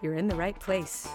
[0.00, 1.08] you're in the right place.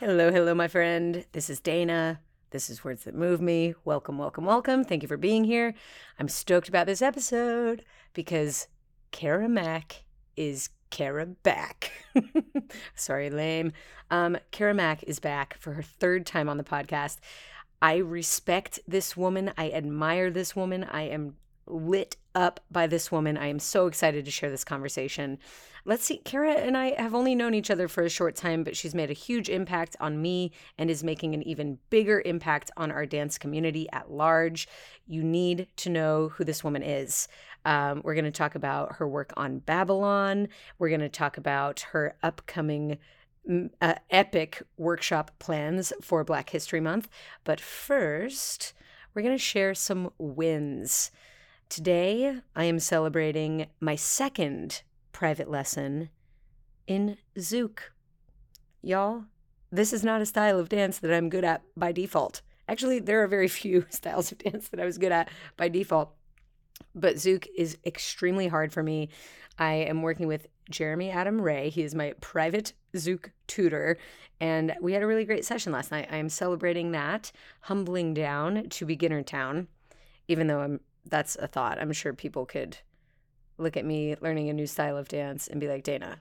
[0.00, 1.24] Hello, hello, my friend.
[1.32, 2.20] This is Dana.
[2.50, 3.74] This is Words That Move Me.
[3.84, 4.84] Welcome, welcome, welcome.
[4.84, 5.74] Thank you for being here.
[6.18, 8.66] I'm stoked about this episode because
[9.10, 10.04] Kara Mack
[10.36, 11.92] is Kara back.
[12.94, 13.72] Sorry, lame.
[14.10, 17.18] Um, Kara Mack is back for her third time on the podcast.
[17.82, 19.52] I respect this woman.
[19.56, 20.84] I admire this woman.
[20.84, 21.36] I am
[21.70, 23.36] lit up by this woman.
[23.36, 25.38] I am so excited to share this conversation.
[25.84, 28.76] Let's see, Kara and I have only known each other for a short time, but
[28.76, 32.90] she's made a huge impact on me and is making an even bigger impact on
[32.90, 34.68] our dance community at large.
[35.06, 37.28] You need to know who this woman is.
[37.64, 40.48] Um, we're going to talk about her work on Babylon.
[40.78, 42.98] We're going to talk about her upcoming
[43.80, 47.08] uh, epic workshop plans for Black History Month.
[47.44, 48.74] But first,
[49.14, 51.10] we're going to share some wins.
[51.70, 54.82] Today, I am celebrating my second
[55.12, 56.10] private lesson
[56.88, 57.78] in Zouk.
[58.82, 59.26] Y'all,
[59.70, 62.42] this is not a style of dance that I'm good at by default.
[62.66, 66.12] Actually, there are very few styles of dance that I was good at by default.
[66.92, 69.08] But Zouk is extremely hard for me.
[69.56, 71.70] I am working with Jeremy Adam Ray.
[71.70, 73.96] He is my private Zouk tutor.
[74.40, 76.08] And we had a really great session last night.
[76.10, 79.68] I am celebrating that, humbling down to beginner town,
[80.26, 81.78] even though I'm that's a thought.
[81.80, 82.78] I'm sure people could
[83.58, 86.18] look at me learning a new style of dance and be like, Dana,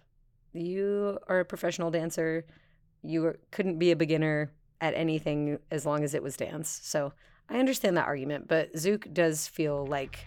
[0.54, 2.46] you are a professional dancer.
[3.02, 6.80] You couldn't be a beginner at anything as long as it was dance.
[6.84, 7.14] So
[7.50, 10.20] I understand that argument, but Zouk does feel like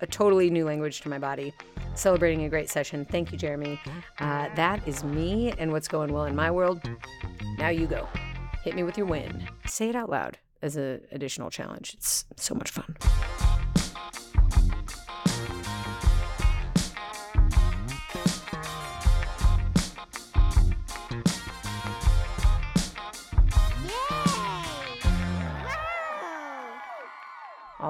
[0.00, 1.52] a totally new language to my body.
[1.94, 3.04] Celebrating a great session.
[3.04, 3.80] Thank you, Jeremy.
[4.18, 6.82] Uh, that is me and what's going well in my world.
[7.58, 8.06] Now you go.
[8.62, 9.48] Hit me with your win.
[9.66, 11.94] Say it out loud as an additional challenge.
[11.94, 12.96] It's so much fun.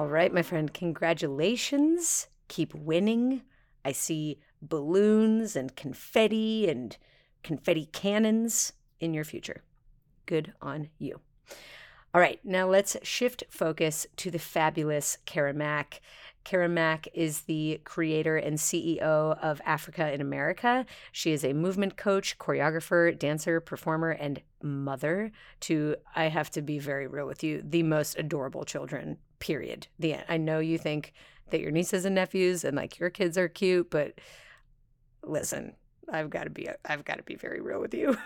[0.07, 2.27] All right, my friend, congratulations.
[2.47, 3.41] Keep winning.
[3.83, 6.95] I see balloons and confetti and
[7.43, 9.63] confetti cannons in your future.
[10.25, 11.19] Good on you.
[12.13, 15.99] All right, now let's shift focus to the fabulous Kara Mack.
[16.47, 20.85] Kara Mack is the creator and CEO of Africa in America.
[21.11, 26.79] She is a movement coach, choreographer, dancer, performer, and mother to, I have to be
[26.79, 29.87] very real with you, the most adorable children period.
[29.99, 30.23] The end.
[30.29, 31.11] I know you think
[31.49, 34.17] that your nieces and nephews and like your kids are cute, but
[35.23, 35.73] listen,
[36.09, 38.17] I've got to be I've got to be very real with you.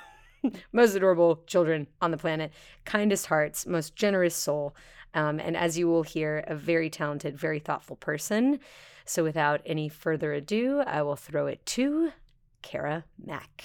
[0.71, 2.51] most adorable children on the planet,
[2.85, 4.75] kindest hearts, most generous soul,
[5.13, 8.59] um, and as you will hear, a very talented, very thoughtful person.
[9.05, 12.11] So, without any further ado, I will throw it to
[12.61, 13.63] Kara Mack.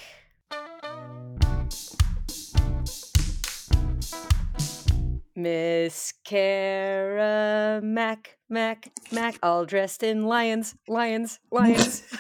[5.35, 12.03] Miss Kara Mack, Mack, Mack, all dressed in lions, lions, lions.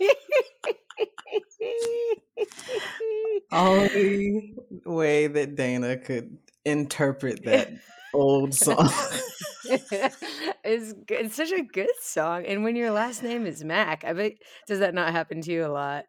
[3.52, 7.70] Only way that Dana could interpret that
[8.12, 8.90] old song.
[9.64, 14.32] it's it's such a good song, and when your last name is Mack, I bet
[14.66, 16.04] does that not happen to you a lot?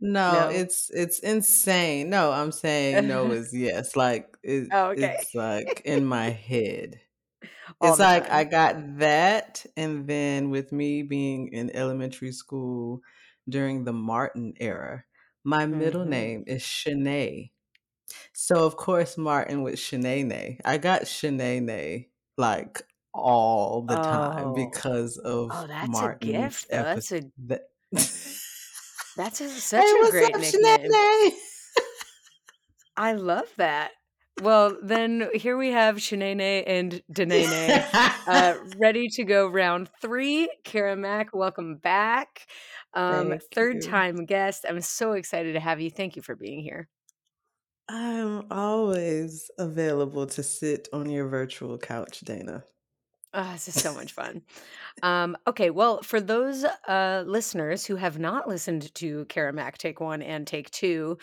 [0.00, 2.10] No, no, it's it's insane.
[2.10, 3.96] No, I'm saying no is yes.
[3.96, 5.16] Like it, oh, okay.
[5.18, 7.00] it's like in my head.
[7.82, 8.36] it's like time.
[8.36, 13.00] I got that, and then with me being in elementary school
[13.48, 15.04] during the Martin era,
[15.44, 15.78] my mm-hmm.
[15.78, 17.50] middle name is Shanae.
[18.32, 20.60] So of course Martin with Shanae.
[20.64, 22.06] I got Shanae
[22.36, 22.82] like
[23.14, 24.54] all the time oh.
[24.54, 26.66] because of oh, that's Martin's a gift.
[26.70, 27.62] That's a that,
[29.16, 31.32] that's a, such hey, a great up, nickname.
[32.96, 33.92] I love that.
[34.42, 37.86] Well, then here we have Shanae and Danae
[38.26, 40.50] uh, ready to go round three.
[40.62, 42.46] Kara Mack, welcome back.
[42.92, 43.80] Um, third you.
[43.82, 44.66] time guest.
[44.68, 45.90] I'm so excited to have you.
[45.90, 46.88] Thank you for being here.
[47.88, 52.64] I'm always available to sit on your virtual couch, Dana.
[53.32, 54.42] Oh, this is so much fun.
[55.02, 60.00] Um, okay, well, for those uh, listeners who have not listened to Kara Mack Take
[60.00, 61.18] One and Take Two,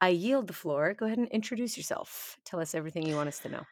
[0.00, 0.94] I yield the floor.
[0.94, 2.36] Go ahead and introduce yourself.
[2.44, 3.62] Tell us everything you want us to know.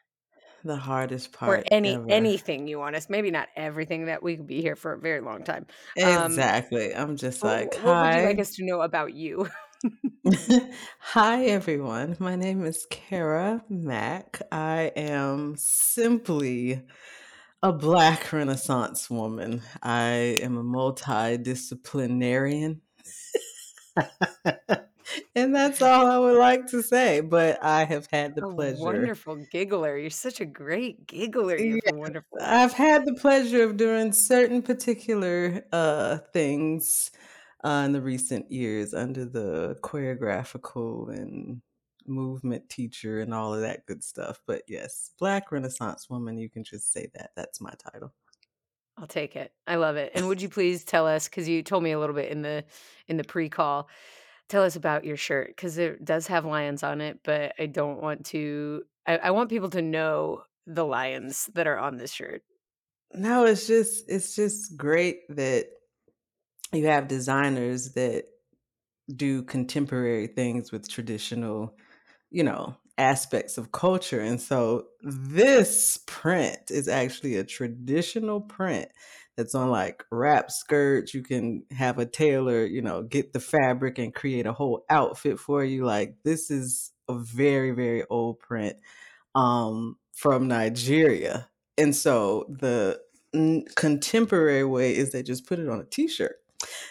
[0.65, 2.07] The hardest part, or any ever.
[2.09, 3.11] anything you want us.
[3.11, 5.67] Maybe not everything that we could be here for a very long time.
[6.03, 6.95] Um, exactly.
[6.95, 9.49] I'm just like, what, what would you like us to know about you?
[11.01, 12.17] Hi, everyone.
[12.19, 14.41] My name is Kara Mack.
[14.53, 16.83] I am simply
[17.63, 19.61] a Black Renaissance woman.
[19.83, 22.79] I am a multidisciplinarian.
[25.35, 27.21] and that's all I would like to say.
[27.21, 28.85] But I have had the a pleasure.
[28.85, 29.99] Wonderful giggler.
[29.99, 31.59] You're such a great giggler.
[31.59, 32.39] You're yes, wonderful.
[32.41, 37.11] I've had the pleasure of doing certain particular uh, things
[37.65, 41.63] uh, in the recent years under the choreographical and
[42.07, 44.41] movement teacher and all of that good stuff.
[44.47, 47.31] But yes, Black Renaissance woman, you can just say that.
[47.37, 48.13] That's my title.
[48.99, 49.53] I'll take it.
[49.67, 50.13] I love it.
[50.15, 52.65] And would you please tell us cuz you told me a little bit in the
[53.09, 53.89] in the pre-call.
[54.49, 58.03] Tell us about your shirt cuz it does have lions on it, but I don't
[58.03, 62.43] want to I, I want people to know the lions that are on this shirt.
[63.15, 65.67] No, it's just it's just great that
[66.73, 68.25] you have designers that
[69.15, 71.75] do contemporary things with traditional
[72.33, 74.21] you know, aspects of culture.
[74.21, 78.89] And so this print is actually a traditional print
[79.37, 81.15] that's on like wrap skirts.
[81.15, 85.39] You can have a tailor, you know, get the fabric and create a whole outfit
[85.39, 85.85] for you.
[85.85, 88.77] Like this is a very, very old print
[89.35, 91.49] um, from Nigeria.
[91.79, 93.01] And so the
[93.35, 96.37] n- contemporary way is they just put it on a t-shirt.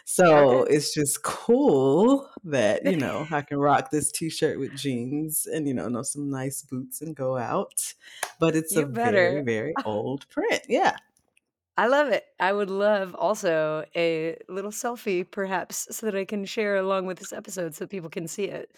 [0.05, 0.75] So okay.
[0.75, 5.73] it's just cool that, you know, I can rock this t-shirt with jeans and, you
[5.73, 7.93] know, know some nice boots and go out.
[8.39, 9.11] But it's you a better.
[9.11, 10.63] very, very old print.
[10.67, 10.95] Yeah.
[11.77, 12.25] I love it.
[12.39, 17.17] I would love also a little selfie, perhaps, so that I can share along with
[17.17, 18.71] this episode so people can see it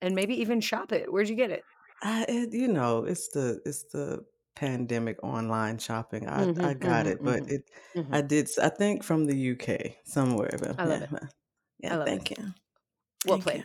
[0.00, 1.12] and maybe even shop it.
[1.12, 1.64] Where'd you get it?
[2.02, 4.24] Uh, it you know, it's the it's the
[4.58, 6.28] pandemic online shopping.
[6.28, 8.14] I mm-hmm, I got mm-hmm, it, but mm-hmm, it mm-hmm.
[8.14, 10.56] I did I think from the UK somewhere.
[10.58, 11.22] But I love yeah, it.
[11.80, 12.38] Yeah, I love thank it.
[12.38, 12.44] you.
[13.26, 13.64] Well played.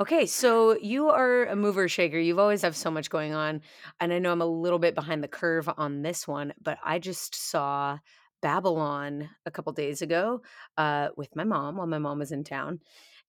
[0.00, 2.18] Okay, so you are a mover shaker.
[2.18, 3.60] You've always have so much going on,
[4.00, 6.98] and I know I'm a little bit behind the curve on this one, but I
[6.98, 7.98] just saw
[8.40, 10.42] Babylon a couple days ago
[10.76, 12.80] uh, with my mom while my mom was in town,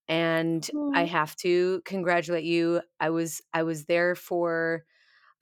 [0.08, 2.82] and I have to congratulate you.
[3.00, 4.84] I was I was there for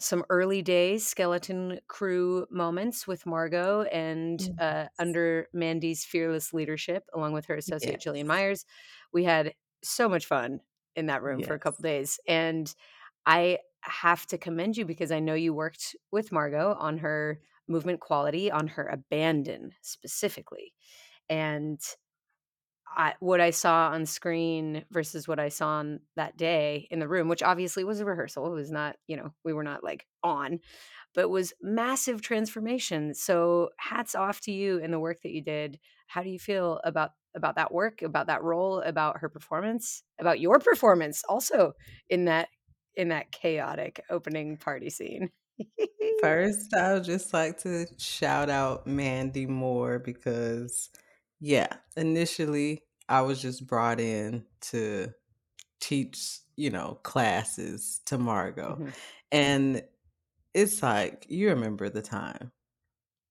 [0.02, 7.34] some early days skeleton crew moments with Margot and uh, under Mandy's fearless leadership, along
[7.34, 8.06] with her associate yes.
[8.06, 8.66] Jillian Meyers.
[9.14, 9.54] We had
[9.84, 10.62] so much fun
[10.96, 11.48] in that room yes.
[11.48, 12.20] for a couple days.
[12.28, 12.74] And
[13.26, 18.00] I have to commend you because I know you worked with Margot on her movement
[18.00, 20.74] quality, on her abandon specifically.
[21.30, 21.80] And
[22.96, 27.08] I, what I saw on screen versus what I saw on that day in the
[27.08, 30.06] room, which obviously was a rehearsal, it was not, you know, we were not like
[30.24, 30.60] on,
[31.16, 33.14] but was massive transformation.
[33.14, 35.80] So hats off to you and the work that you did.
[36.08, 40.42] How do you feel about about that work, about that role, about her performance, about
[40.42, 41.74] your performance also
[42.10, 42.50] in that
[42.96, 45.30] in that chaotic opening party scene?
[46.22, 50.90] First, I would just like to shout out Mandy Moore because
[51.42, 51.68] yeah,
[51.98, 55.12] initially I was just brought in to
[55.82, 58.78] teach, you know, classes to Margot.
[58.80, 58.90] Mm-hmm.
[59.32, 59.84] And
[60.54, 62.52] it's like, you remember the time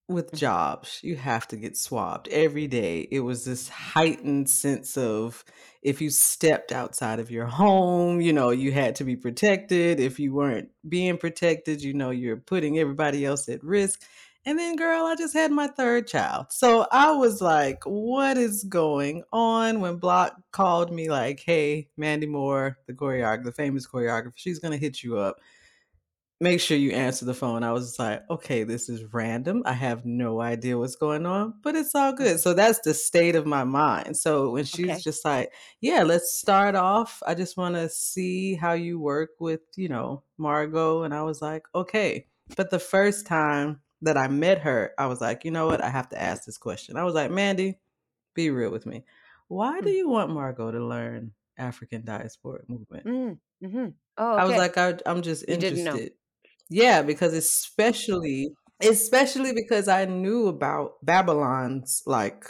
[0.08, 0.36] with mm-hmm.
[0.38, 3.06] jobs, you have to get swabbed every day.
[3.10, 5.44] It was this heightened sense of
[5.82, 10.00] if you stepped outside of your home, you know, you had to be protected.
[10.00, 14.02] If you weren't being protected, you know, you're putting everybody else at risk.
[14.46, 16.46] And then, girl, I just had my third child.
[16.48, 19.80] So I was like, what is going on?
[19.80, 24.72] When Block called me, like, hey, Mandy Moore, the choreographer, the famous choreographer, she's going
[24.72, 25.36] to hit you up.
[26.42, 27.62] Make sure you answer the phone.
[27.62, 29.62] I was like, okay, this is random.
[29.66, 32.16] I have no idea what's going on, but it's all mm.
[32.16, 32.40] good.
[32.40, 34.16] So that's the state of my mind.
[34.16, 35.00] So when she's okay.
[35.00, 37.22] just like, yeah, let's start off.
[37.26, 41.02] I just want to see how you work with, you know, Margot.
[41.02, 42.26] And I was like, okay.
[42.56, 45.82] But the first time, that I met her, I was like, you know what?
[45.82, 46.96] I have to ask this question.
[46.96, 47.78] I was like, Mandy,
[48.34, 49.04] be real with me.
[49.48, 49.96] Why do mm.
[49.96, 53.04] you want Margot to learn African diasporic movement?
[53.06, 53.86] Mm, mm-hmm.
[54.18, 54.42] Oh, okay.
[54.42, 56.12] I was like, I, am just interested.
[56.68, 62.44] Yeah, because especially, especially because I knew about Babylon's like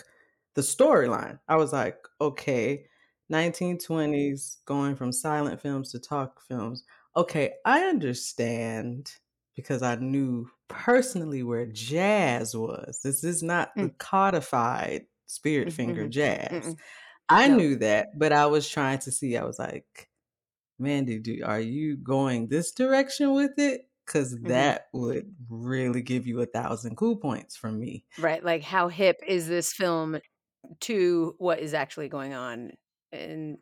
[0.55, 1.39] the storyline.
[1.49, 2.85] I was like, okay,
[3.33, 6.85] 1920s going from silent films to talk films.
[7.17, 9.13] Okay, I understand
[9.57, 13.01] because I knew personally where jazz was.
[13.03, 13.95] This is not the Mm.
[13.99, 16.09] codified spirit Mhm, finger mhm.
[16.09, 16.75] jazz.
[16.75, 16.81] Mm-mm.
[17.31, 17.61] I No.
[17.61, 19.37] knew that, but I was trying to see.
[19.37, 20.11] I was like,
[20.79, 23.91] "Mandy, do are you going this direction with it?
[24.07, 24.71] Because Mhm.
[24.71, 29.21] that would really give you a thousand cool points from me." Right, like, how hip
[29.27, 30.19] is this film
[30.81, 32.73] to what is actually going on
[33.13, 33.59] in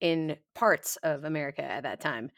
[0.00, 2.30] in parts of America at that time?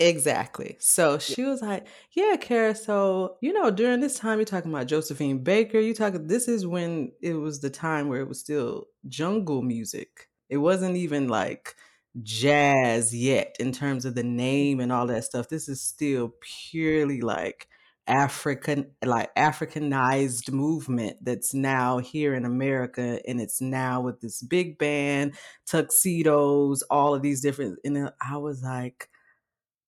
[0.00, 0.76] Exactly.
[0.80, 1.34] So Yeah.
[1.34, 5.44] she was like, "Yeah, Kara, so, you know, during this time, you're talking about Josephine
[5.44, 9.60] Baker, you talking this is when it was the time where it was still jungle
[9.60, 10.28] music.
[10.48, 11.76] It wasn't even, like,
[12.22, 15.48] jazz yet in terms of the name and all that stuff.
[15.50, 17.68] This is still purely, like,
[18.06, 24.78] African like, Africanized movement that's now here in America, and it's now with this big
[24.78, 25.34] band,
[25.66, 29.10] tuxedos, all of these different" and then I was like,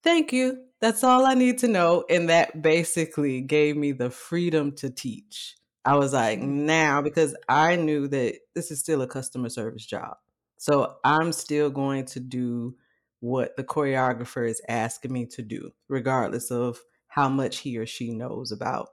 [0.04, 0.64] "Thank you.
[0.80, 5.56] That's all I need to know," and that basically gave me the freedom to teach.
[5.84, 6.40] I was like.
[6.40, 10.16] "Now" because I knew that this is still a customer service job.
[10.58, 12.76] So, I'm still going to do
[13.20, 18.10] what the choreographer is asking me to do, regardless of how much he or she
[18.12, 18.90] knows about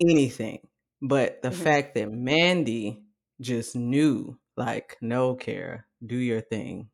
[0.00, 0.68] anything.
[1.02, 1.54] But the Mhm.
[1.54, 3.04] fact that Mandy
[3.40, 6.90] just knew, like, "No, Kara, do your thing.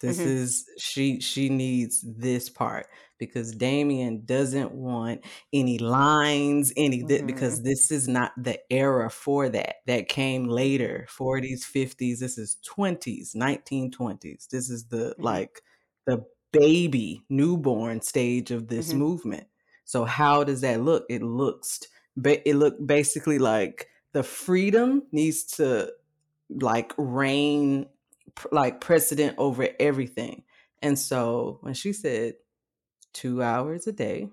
[0.00, 0.26] This Mhm.
[0.26, 2.86] is she she needs this part
[3.18, 7.22] because Damien doesn't want any lines, any thi Mhm.
[7.22, 9.76] because this is not the era for that.
[9.86, 14.46] That came later, 40s, 50s, this is 20s, 1920s.
[14.50, 15.18] This is the, Mhm.
[15.20, 15.62] like,
[16.06, 18.94] the baby, newborn stage of this Mhm.
[18.94, 19.48] movement.
[19.84, 21.06] So, how does that look?
[21.10, 21.80] It looks
[22.24, 25.92] it looked basically like the freedom needs to,
[26.50, 27.88] like, reign
[28.52, 30.44] like, precedent over everything.
[30.82, 32.34] And so, when she said
[33.14, 34.30] 2 hours a day,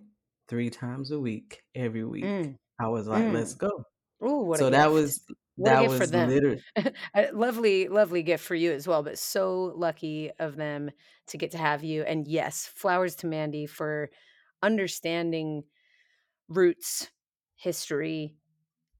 [0.49, 2.57] 3 times a week, every week, Mm.
[2.79, 3.55] I was like, "Let's Mm.
[3.55, 3.85] go."
[4.25, 4.91] Ooh, what a So, that gift.
[4.91, 5.25] was
[5.57, 6.35] What that for was them.
[6.35, 6.63] liter
[7.33, 10.91] lovely, lovely gift for you as well, but so lucky of them
[11.27, 14.11] to get to have you, and yes, flowers to Mandy for
[14.63, 15.63] understanding
[16.49, 17.11] roots,
[17.55, 18.37] history,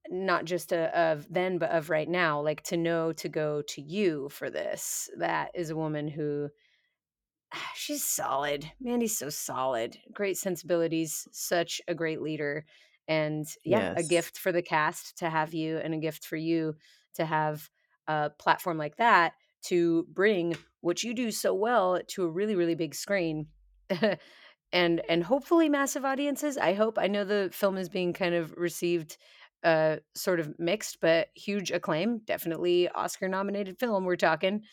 [0.09, 3.81] not just, uh, of then, but of right now, like, to know to go to
[3.81, 5.09] you for this.
[5.17, 6.50] That is a woman who
[7.75, 8.71] she's solid.
[8.79, 9.97] Mandy's so solid.
[10.13, 12.65] Great sensibilities, such a great leader,
[13.07, 16.75] and, yeah, a gift for the cast to have you, and a gift for you
[17.15, 17.69] to have
[18.07, 19.33] a platform like that
[19.63, 23.47] to bring what you do so well to a really, really big screen,
[24.71, 26.97] and and hopefully massive audiences, I hope.
[26.97, 29.17] I know the film is being kind of received,
[29.65, 32.19] uh, sort of mixed, but huge acclaim.
[32.19, 34.62] Definitely Oscar-nominated film, we're talking.
[34.62, 34.67] Yeah.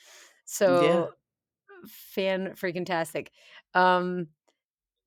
[0.45, 1.11] So,
[1.87, 3.33] fan-freaking-tastic.
[3.75, 4.29] Um,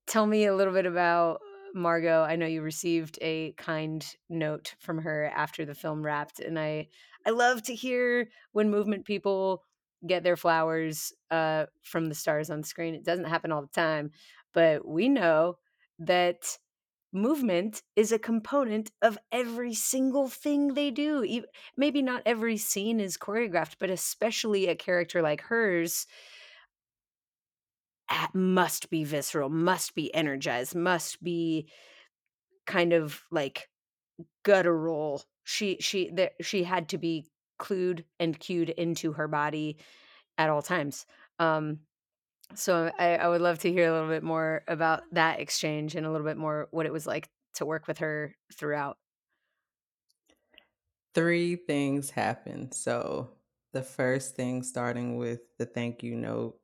[0.06, 1.40] tell me a little bit about
[1.74, 2.22] Margot.
[2.22, 6.88] I know you received a kind note from her after the film wrapped, and I
[7.26, 9.64] I love to hear when movement people
[10.06, 12.94] get their flowers, uh, from the stars on screen.
[12.94, 14.10] It doesn't happen all the time,
[14.52, 15.58] but we know
[15.98, 16.58] that
[17.16, 21.44] movement is a component of every single thing they do.
[21.76, 26.06] Maybe not every scene is choreographed, but especially a character like hers
[28.32, 31.68] must be visceral, must be energized, must be
[32.66, 33.68] kind of, like,
[34.44, 35.24] guttural.
[35.44, 37.26] She she she had to be
[37.60, 39.78] clued and cued into her body
[40.38, 41.06] at all times.
[41.38, 41.80] Um,
[42.54, 46.06] so I I would love to hear a little bit more about that exchange and
[46.06, 48.98] a little bit more what it was like to work with her throughout.
[51.14, 52.74] 3 things happened.
[52.74, 53.30] So,
[53.72, 56.58] the first thing starting with the thank you note,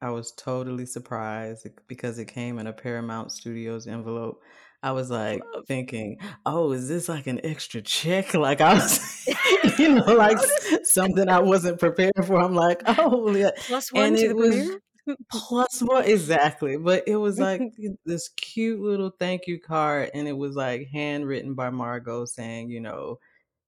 [0.00, 4.42] I was totally surprised because it came in a Paramount Studios envelope.
[4.82, 9.26] I was, like, thinking, "Oh, is this, like, an extra check?" Like, I was
[9.78, 10.38] you know, like,
[10.84, 12.38] something I wasn't prepared for.
[12.40, 14.80] I'm like, "Oh, yeah." Plus 1 And to it the was premiere?
[15.30, 17.66] plus 1 exactly, but it was, like,
[18.04, 22.80] this cute little thank you card, and it was, like, handwritten by Margot saying, you
[22.80, 23.18] know,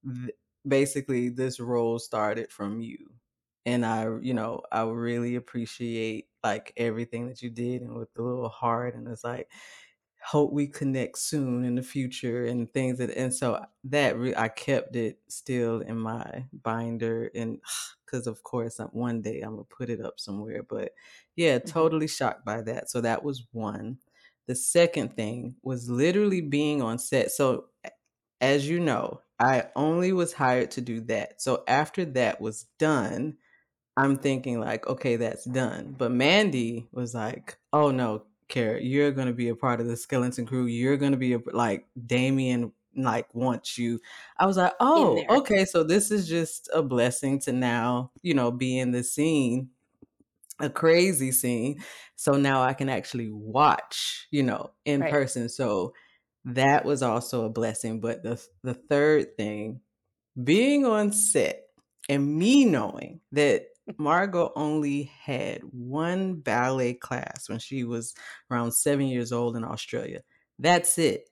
[0.05, 0.31] th
[0.69, 2.99] basically, "This role started from you,
[3.67, 8.23] and i you know, I really appreciate, like, everything that you did," and with the
[8.23, 9.51] little heart, and it's like,
[10.27, 14.49] "Hope we connect soon in the future," and things that and so that re I
[14.49, 17.61] kept it still in my binder and
[18.07, 20.93] because of course, uh, one day, Imma put it up somewhere, but,
[21.37, 21.67] yeah, Mhm.
[21.67, 22.91] totally shocked by that.
[22.91, 23.99] So that was 1.
[24.49, 27.33] The second thing was literally being on set.
[27.33, 27.67] So,
[28.43, 31.43] as you know, I only was hired to do that.
[31.43, 33.39] So after that was done,
[33.99, 38.25] I'm thinking like, "Okay, that's done." But Mandy was like, "Oh, no.
[38.49, 40.67] Kara, you're gonna be a part of the skeleton crew.
[40.67, 44.01] You're gonna be a, like Damien like wants you.
[44.39, 48.51] I was like, oh, okay, so this is just a blessing to now, you know,
[48.51, 49.71] be in the scene,
[50.61, 51.83] a crazy scene.
[52.17, 55.11] So now I can actually watch, you know, in right.
[55.11, 55.49] person.
[55.49, 55.93] So
[56.45, 58.01] that was also a blessing.
[58.01, 59.81] But the the third thing,
[60.43, 61.65] being on set
[62.09, 63.67] and me knowing that
[63.99, 68.15] Margot only had one ballet class when she was
[68.51, 70.23] around seven years old in Australia.
[70.59, 71.29] That's it.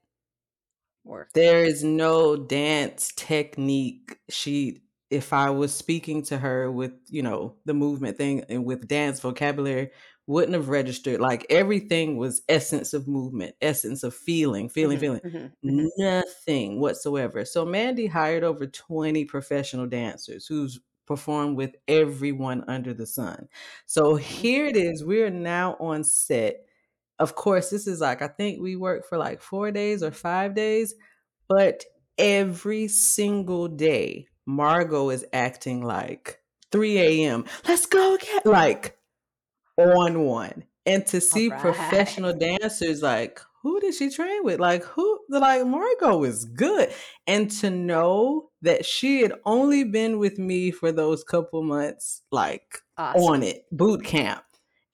[1.04, 1.32] Work.
[1.34, 4.16] There is no dance technique.
[4.30, 8.88] She, if I was speaking to her with, you know, the movement thing and with
[8.88, 9.90] dance vocabulary,
[10.26, 11.20] wouldn't have registered.
[11.20, 15.20] Like everything was essence of movement, essence of feeling, feeling, mm-hmm, feeling.
[15.20, 15.86] Mm-hmm, mm-hmm.
[15.98, 17.44] Nothing whatsoever.
[17.44, 23.48] So Mandy hired over 20 professional dancers who's performed with everyone under the sun.
[23.86, 24.22] So mm-hmm.
[24.22, 25.04] here it is.
[25.04, 26.66] We're now on set.
[27.18, 30.54] Of course, this is like, I think we work for like four days or five
[30.54, 30.94] days,
[31.48, 31.84] but
[32.18, 36.40] every single day, Margot is acting like
[36.72, 37.44] 3 a.m.
[37.68, 38.98] Let's go get Like
[39.76, 40.64] on one.
[40.86, 41.60] And to see right.
[41.60, 44.60] professional dancers like, who did she train with?
[44.60, 45.20] Like, who?
[45.30, 46.92] Like, Margot is good.
[47.26, 52.78] And to know that she had only been with me for those couple months, like
[52.98, 53.22] awesome.
[53.22, 54.42] on it, boot camp.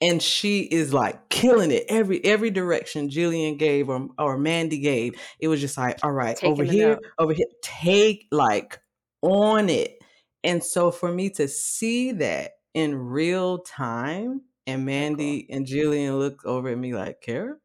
[0.03, 5.15] And she is like killing it every every direction Jillian gave or or Mandy gave.
[5.39, 8.81] It was just like, all right, Taking over here, over here, take like
[9.21, 9.99] on it.
[10.43, 15.57] And so for me to see that in real time and Mandy cool.
[15.57, 17.57] and Jillian look over at me like, Kara,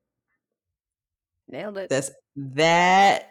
[1.47, 1.89] nailed it.
[1.89, 3.29] That's that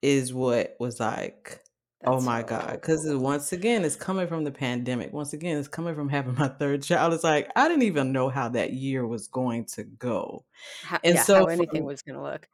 [0.00, 1.60] is what was like.
[2.04, 2.72] Oh That's my so god!
[2.72, 3.18] Because cool.
[3.18, 5.12] once again, it's coming from the pandemic.
[5.12, 7.12] Once again, it's coming from having my third child.
[7.12, 10.44] It's like I didn't even know how that year was going to go,
[10.82, 12.48] how, and yeah, so how anything for, was going to look.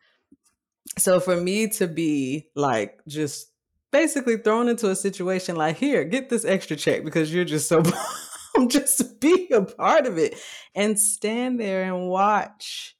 [0.96, 3.50] So for me to be like just
[3.90, 7.82] basically thrown into a situation like, here, get this extra check because you're just so
[8.56, 10.40] I'm just be a part of it
[10.74, 12.96] and stand there and watch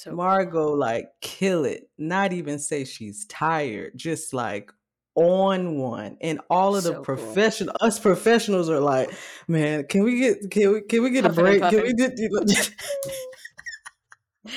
[0.00, 1.90] so Margot like kill it.
[1.98, 4.72] Not even say she's tired, just like
[5.14, 6.16] on one.
[6.20, 7.88] And all of the so professional cool.
[7.88, 9.10] us professionals are like,
[9.48, 11.62] man, can we get can we can we get puffin a break?
[11.62, 12.18] Can we get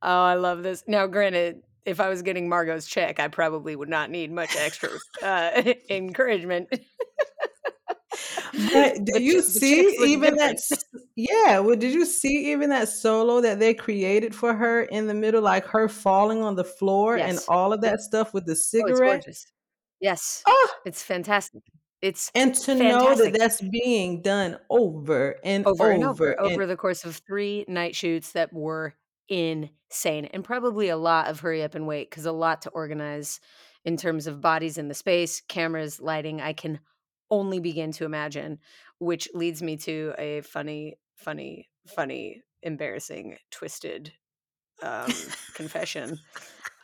[0.00, 0.84] Oh, I love this.
[0.86, 4.90] Now granted, if I was getting Margot's check, I probably would not need much extra
[5.22, 6.68] uh, encouragement.
[8.72, 10.58] But did you see even that?
[11.14, 11.60] Yeah.
[11.60, 15.42] Well, did you see even that solo that they created for her in the middle,
[15.42, 17.30] like her falling on the floor yes.
[17.30, 19.24] and all of that stuff with the cigarette?
[19.28, 19.32] Oh,
[20.00, 20.68] yes, oh.
[20.84, 21.62] it's fantastic.
[22.00, 23.18] It's and to fantastic.
[23.18, 27.04] know that that's being done over and over, over and over, and over the course
[27.04, 28.94] of three night shoots that were
[29.28, 33.40] insane, and probably a lot of hurry up and wait because a lot to organize
[33.84, 36.40] in terms of bodies in the space, cameras, lighting.
[36.40, 36.80] I can
[37.30, 38.58] only begin to imagine,
[38.98, 44.12] which leads me to a funny, funny, funny, embarrassing, twisted
[44.82, 45.12] um,
[45.54, 46.18] confession.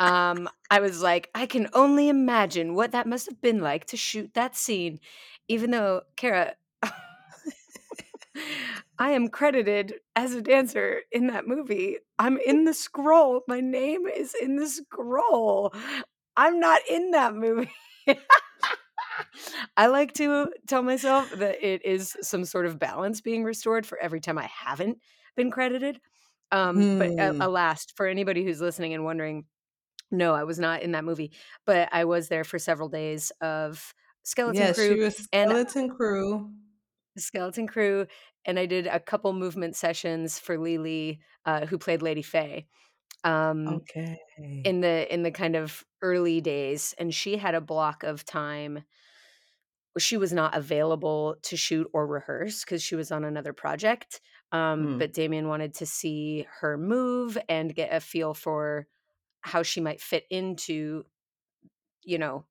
[0.01, 3.97] Um, I was like, I can only imagine what that must have been like to
[3.97, 5.01] shoot that scene,
[5.49, 6.55] even though Kara.
[8.99, 11.99] I am credited as a dancer in that movie.
[12.19, 13.43] I'm in the scroll.
[13.49, 15.73] My name is in the scroll.
[16.37, 17.71] I'm not in that movie.
[19.77, 23.99] I like to tell myself that it is some sort of balance being restored for
[23.99, 24.99] every time I haven't
[25.37, 26.01] been credited.
[26.53, 27.41] Um, But uh, hmm.
[27.41, 29.45] alas, for anybody who's listening and wondering,
[30.17, 31.33] no, I was not in that movie,
[31.67, 34.95] but I was there for several days of Skeleton yes, Crew.
[34.95, 36.51] She was Skeleton and, Crew.
[37.17, 38.07] Skeleton Crew,
[38.45, 42.67] and I did a couple movement sessions for Lily, uh, who played Lady Fay.
[43.23, 44.19] Um, okay.
[44.65, 48.85] In the in the kind of early days, and she had a block of time
[49.99, 54.21] she was not available to shoot or rehearse because she was on another project.
[54.53, 54.99] Um, mm.
[54.99, 58.87] But Damien wanted to see her move and get a feel for
[59.45, 61.05] how she might fit into,
[62.03, 62.47] you know,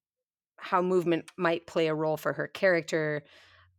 [0.58, 3.24] how movement might play a role for her character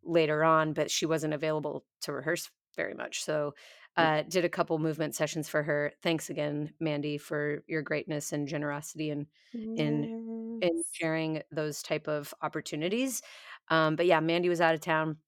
[0.02, 0.72] later on.
[0.72, 3.24] But she wasn't available to rehearse very much.
[3.24, 3.54] So,
[3.96, 5.92] uh, did a couple movement sessions for her.
[6.02, 9.78] Thanks again, Mandy, for your greatness and generosity in yes.
[9.78, 13.22] in in sharing those type of opportunities.
[13.68, 15.18] Um, but yeah, Mandy was out of town.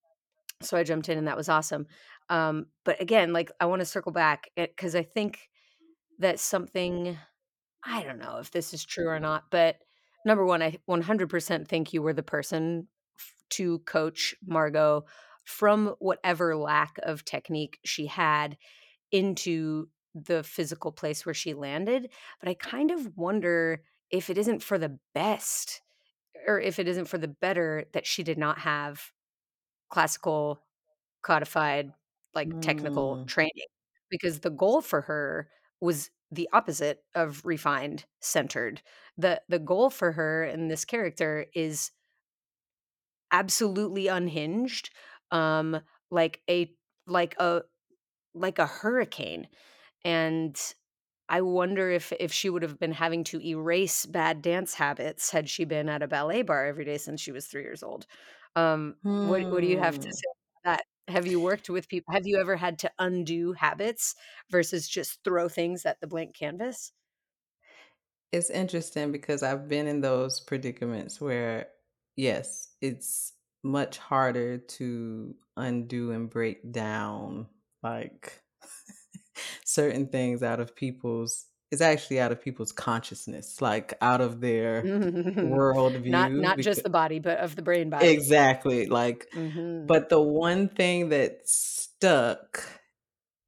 [0.62, 1.86] So I jumped in and that was awesome.
[2.28, 5.38] Um, but again, like I want to circle back because I think
[6.18, 7.16] that something,
[7.86, 9.78] I don't know if this is true or not, but
[10.24, 12.88] number one, I 100% think you were the person
[13.50, 15.04] to coach Margot
[15.44, 18.58] from whatever lack of technique she had
[19.12, 24.62] into the physical place where she landed, but I kind of wonder if it isn't
[24.62, 25.82] for the best
[26.46, 29.12] or if it isn't for the better that she did not have
[29.90, 30.60] classical
[31.22, 31.92] codified
[32.34, 33.28] like technical Mm.
[33.28, 33.66] training
[34.10, 38.82] because the goal for her was the opposite of refined centered.
[39.18, 41.92] The the goal for her in this character is
[43.32, 44.90] absolutely unhinged
[45.30, 46.72] um like a
[47.06, 47.62] like a
[48.34, 49.48] like a hurricane
[50.04, 50.74] and
[51.30, 55.48] I wonder if if she would have been having to erase bad dance habits had
[55.50, 58.06] she been at a ballet bar every day since she was 3 years old.
[58.56, 60.14] Um, what what do you have to Hmm.
[60.14, 60.28] say?
[61.08, 64.14] Have you worked with people have you ever had to undo habits
[64.50, 66.92] versus just throw things at the blank canvas?
[68.32, 71.70] It's interesting because I've been in those predicaments where,
[72.16, 77.48] yes, it's much harder to undo and break down,
[77.82, 78.42] like,
[79.64, 84.92] certain things out of people's it's actually out of people's consciousness, like, out of their
[86.08, 88.20] Not worldview not becau just the body, but of the brain body.
[88.24, 89.88] Exactly, like Mhm.
[89.88, 92.62] but the one thing that stuck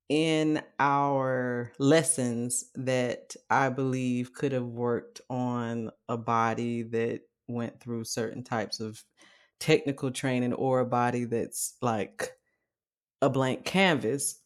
[0.09, 8.05] in our lessons that I believe could have worked on a body that went through
[8.05, 9.05] certain types of
[9.61, 12.39] technical training or a body that's like
[13.23, 14.43] a blank canvas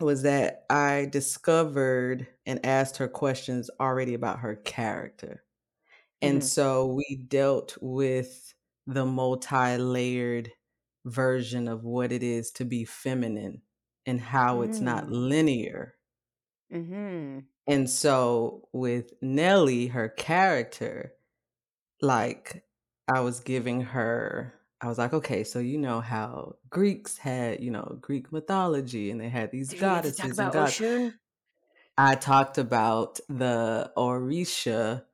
[0.00, 5.44] was that I discovered and asked her questions already about her character.
[6.22, 6.44] And Mhm.
[6.44, 8.54] so we dealt with
[8.86, 10.52] the multi-layered
[11.06, 13.62] version of what it is to be feminine
[14.06, 15.12] and how it's not Mm.
[15.12, 15.96] linear.
[16.70, 17.48] Mhm.
[17.66, 21.12] And so with Nellie, her character,
[22.02, 22.64] like
[23.08, 27.70] I was giving her I was like, "Okay, so you know how Greeks had, you
[27.70, 30.76] know, Greek mythology and they had these Did you get to talk goddesses and gods."
[30.80, 31.18] Oshun?
[31.98, 35.06] I talked about the Orisha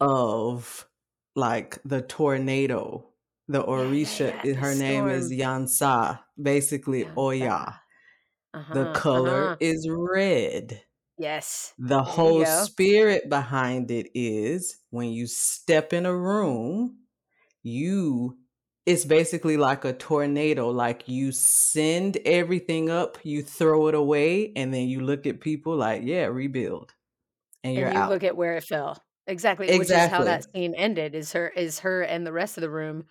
[0.00, 0.88] of,
[1.34, 3.12] like, the tornado.
[3.48, 5.32] The Yeah, yeah, Orisha, yeah, the her name is storm.
[5.32, 7.16] Yansa, basically Yansa.
[7.16, 7.80] Oya.
[8.72, 9.56] The Uh-huh, color uh-huh.
[9.60, 10.84] is red.
[11.18, 17.00] Yes, The whole spirit behind it is when you step in a room,
[17.62, 18.38] you
[18.86, 24.72] it's basically like a tornado, like you send everything up, you throw it away, and
[24.74, 26.94] then you look at people like, "Yeah, rebuild."
[27.64, 28.06] And And you're you out.
[28.06, 29.02] look at where it fell.
[29.26, 32.56] Exactly, exactly which is how that scene ended, is her is her and the rest
[32.56, 33.06] of the room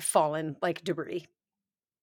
[0.00, 1.26] fallen like debris.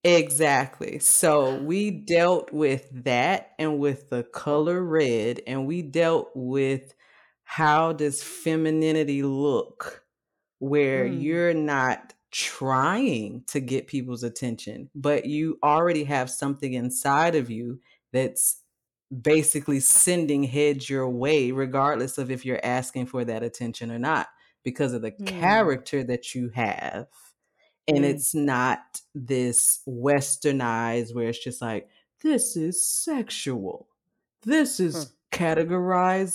[0.06, 1.00] Exactly.
[1.00, 6.94] So we dealt with that and with the color red, and we dealt with
[7.46, 10.06] how does femininity look
[10.60, 11.08] where Mm.
[11.08, 17.82] you're not trying to get people's attention, but you already have something inside of you
[18.14, 18.64] that's
[19.22, 24.30] basically sending heads your way regardless of if you're asking for that attention or not
[24.64, 25.64] because of the Hmm.
[25.68, 27.08] character that you have.
[27.88, 28.06] And Mm.
[28.06, 31.90] it's not this westernized where it's just like,
[32.22, 33.90] "This is sexual.
[34.44, 35.23] This is categorized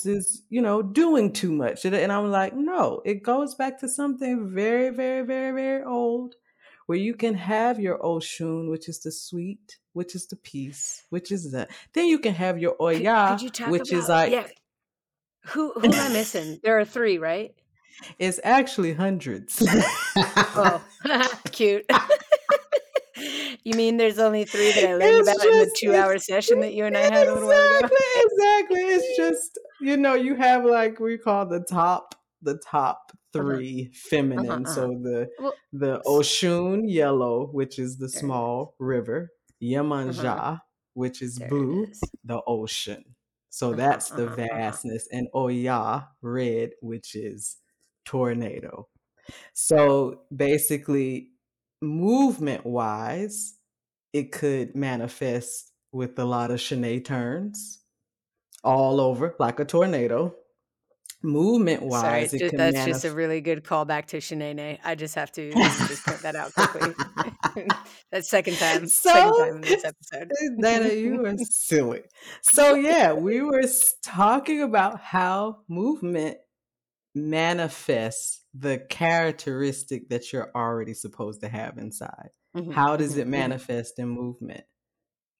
[0.05, 4.49] as, you know, doing too much." And I'm like, "No, it goes back to something
[4.53, 6.35] very, very, very, very old
[6.89, 11.31] where you can have your Oshun, which is the sweet, which is the peace, which
[11.31, 14.47] is the then you can have your Could could Oya, talk which is like yeah.
[15.45, 16.59] Who who am I missing?
[16.63, 17.53] There are 3, right?
[18.17, 19.61] It's actually hundreds.
[20.15, 20.81] Oh,
[21.51, 21.85] cute.
[23.63, 26.73] You mean there's only 3 that I learned It's about in the two-hour session that
[26.73, 27.89] you and I had a little while ago?
[27.89, 28.81] exactly, exactly.
[28.81, 33.61] It's just, you know, you have, like, we call the top the top Uh-huh.
[33.61, 33.91] 3
[34.37, 34.65] Uh-huh, feminine.
[34.65, 34.89] uh-huh.
[34.89, 38.39] So the Well, the Oshun, yellow, which is the There it is.
[38.39, 39.31] small river,
[40.05, 40.31] Uh-huh.
[40.31, 40.61] Yemanja,
[40.93, 42.11] which is There blue, is.
[42.23, 43.15] the ocean.
[43.49, 44.79] So Uh-huh, that's the uh-huh, uh-huh.
[44.87, 47.57] vastness, and Oya, red, which is
[48.05, 48.87] tornado.
[49.53, 51.33] So, basically,
[51.81, 53.55] movement-wise,
[54.13, 57.79] it could manifest with a lot of Shanae turns
[58.63, 60.35] all over like a tornado.
[61.21, 64.79] Movement-wise, it ju can that's just a really good callback to Shanae.
[64.85, 66.93] I just have to just point that out quickly.
[68.11, 70.31] That's 2nd time 2nd So, time in this episode.
[70.61, 72.03] Dana, you are silly.
[72.41, 73.63] So, yeah, we were
[74.01, 76.37] talking about how movement
[77.13, 82.31] manifests the characteristic that you're already supposed to have inside.
[82.55, 83.59] Mhm, How does mhm, it mhm.
[83.67, 84.65] manifest in movement?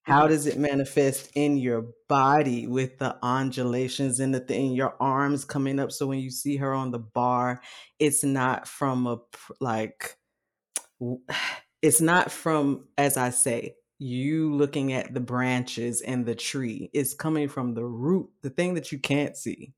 [0.03, 0.29] How Mhm.
[0.29, 5.79] does it manifest in your body with the undulations and the thing your arms coming
[5.79, 7.61] up, so when you see her on the bar,
[7.99, 9.19] it's not from a
[9.61, 10.17] like
[11.81, 16.89] it's not from, as I say, you looking at the branches and the tree.
[16.93, 19.73] It's coming from the root, the thing that you can't see,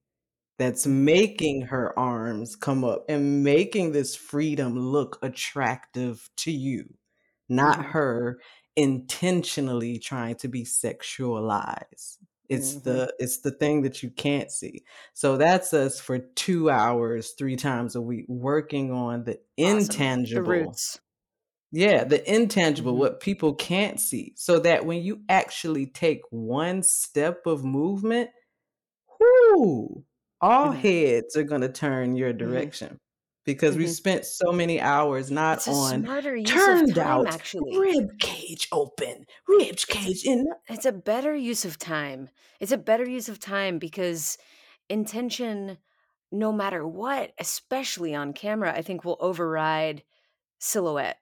[0.58, 6.94] that's making her arms come up and making this freedom look attractive to you,
[7.50, 7.92] not mm-hmm.
[7.92, 8.40] her
[8.76, 12.18] intentionally trying to be sexualized.
[12.48, 12.90] It's mm-hmm.
[12.90, 14.84] the it's the thing that you can't see.
[15.14, 19.80] So that's us for 2 hours 3 times a week working on the awesome.
[19.80, 20.44] intangible.
[20.44, 21.00] The roots.
[21.72, 23.00] Yeah, the intangible, mm-hmm.
[23.00, 24.34] what people can't see.
[24.36, 28.30] So that when you actually take one step of movement,
[29.18, 30.04] whoo,
[30.42, 30.80] all mm-hmm.
[30.80, 32.52] heads are going to turn your mm-hmm.
[32.52, 33.00] direction
[33.46, 33.92] because we mm-hmm.
[33.92, 36.04] spent so many hours not It's on
[36.46, 37.78] turned time, out actually.
[37.78, 40.48] rib cage open, rib cage in.
[40.68, 42.30] It's a better use of time.
[42.60, 44.38] It's a better use of time because
[44.90, 45.78] intention,
[46.32, 50.04] no matter what, especially on camera, I think will override
[50.60, 51.18] silhouette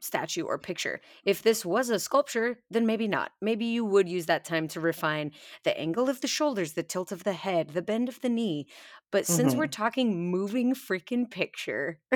[0.00, 1.00] statue or picture.
[1.24, 3.32] If this was a sculpture, then maybe not.
[3.40, 5.32] Maybe you would use that time to refine
[5.62, 8.66] the angle of the shoulders, the tilt of the head, the bend of the knee.
[9.10, 9.82] But since we're mm-hmm.
[9.82, 12.00] talking moving freaking picture,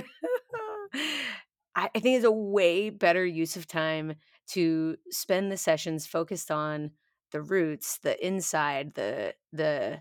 [1.77, 4.15] I, I think it's a way better use of time
[4.49, 6.91] to spend the sessions focused on
[7.33, 10.01] the roots, the inside, the the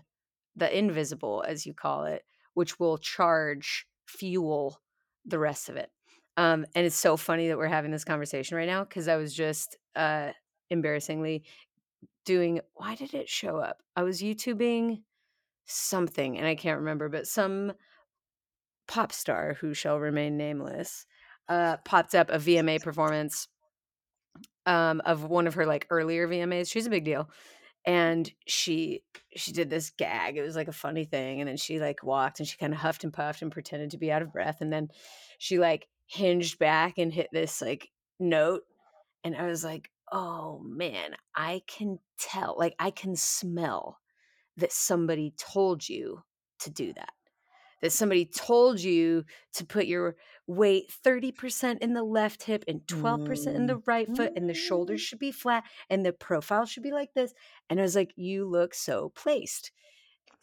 [0.56, 2.22] the invisible, as you call it,
[2.54, 4.80] which will charge fuel
[5.24, 5.90] the rest of it.
[6.36, 9.34] Um, and it's so funny that we're having this conversation right now because I was
[9.34, 10.30] just uh,
[10.70, 11.44] embarrassingly
[12.24, 12.60] doing.
[12.74, 13.78] Why did it show up?
[13.94, 15.02] I was YouTubing
[15.66, 17.72] something, and I can't remember, but some
[18.86, 21.06] pop star who shall remain nameless
[21.48, 23.48] uh, popped up a VMA performance
[24.66, 26.70] um, of one of her like earlier VMAs.
[26.70, 27.28] She's a big deal,
[27.86, 29.02] and she
[29.36, 30.36] she did this gag.
[30.36, 32.80] It was like a funny thing, and then she like walked and she kind of
[32.80, 34.88] huffed and puffed and pretended to be out of breath, and then
[35.38, 37.88] she like hinged back and hit this like
[38.18, 38.62] note
[39.22, 43.98] and i was like oh man i can tell like i can smell
[44.56, 46.22] that somebody told you
[46.58, 47.12] to do that
[47.84, 53.54] that somebody told you to put your weight 30% in the left hip and 12%
[53.54, 55.04] in the right foot and the shoulders mm.
[55.04, 57.34] should be flat and the profile should be like this
[57.68, 59.70] and i was like you look so placed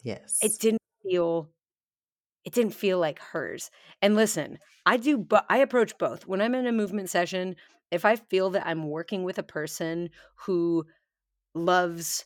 [0.04, 1.48] yes it didn't feel
[2.44, 3.70] it didn't feel like hers.
[4.00, 6.26] And listen, I do but I approach both.
[6.26, 7.56] When I'm in a movement session,
[7.90, 10.10] if I feel that I'm working with a person
[10.46, 10.84] who
[11.54, 12.24] loves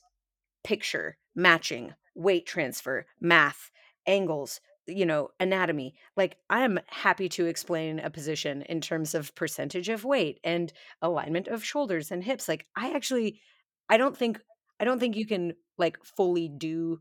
[0.65, 3.71] picture, matching, weight transfer, math,
[4.07, 9.89] angles, you know, anatomy, like I'm happy to explain a position in terms of percentage
[9.89, 12.49] of weight and alignment of shoulders and hips.
[12.49, 13.41] Like I actually
[13.89, 14.41] I don't think
[14.79, 17.01] I don't think you can like fully do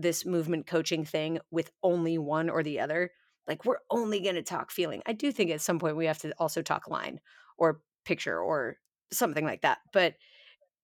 [0.00, 3.10] this movement coaching thing with only one or the other.
[3.46, 5.02] Like we're only going to talk feeling.
[5.06, 7.20] I do think at some point we have to also talk line
[7.58, 8.76] or picture or
[9.12, 9.78] something like that.
[9.92, 10.14] But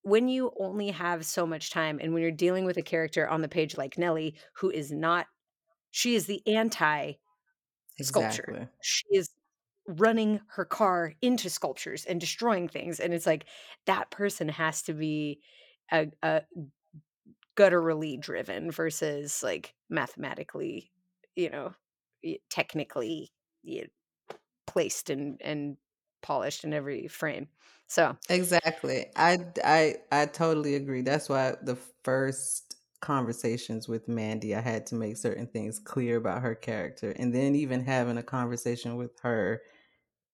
[0.02, 3.42] when you only have so much time and when you're dealing with a character on
[3.42, 5.26] the page like Nellie, who is not,
[5.90, 7.14] she is the anti
[8.00, 8.44] sculpture.
[8.48, 8.68] Exactly.
[8.83, 9.31] She is
[9.88, 13.00] running her car into sculptures and destroying things.
[13.00, 13.46] And it's like
[13.87, 15.40] that person has to be
[15.92, 16.42] a, a
[17.57, 20.90] gutturally driven versus like mathematically,
[21.35, 21.75] you know,
[22.51, 25.77] technically you know, placed and and
[26.23, 27.49] polished in every frame.
[27.88, 31.03] So exactly, I I I totally agree.
[31.03, 36.42] That's why the first conversations with Mandy, I had to make certain things clear about
[36.42, 39.62] her character, and then even having a conversation with her,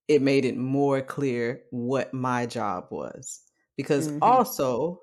[0.09, 3.43] it made it more clear what my job was.
[3.77, 4.23] Because mm-hmm.
[4.23, 5.02] also,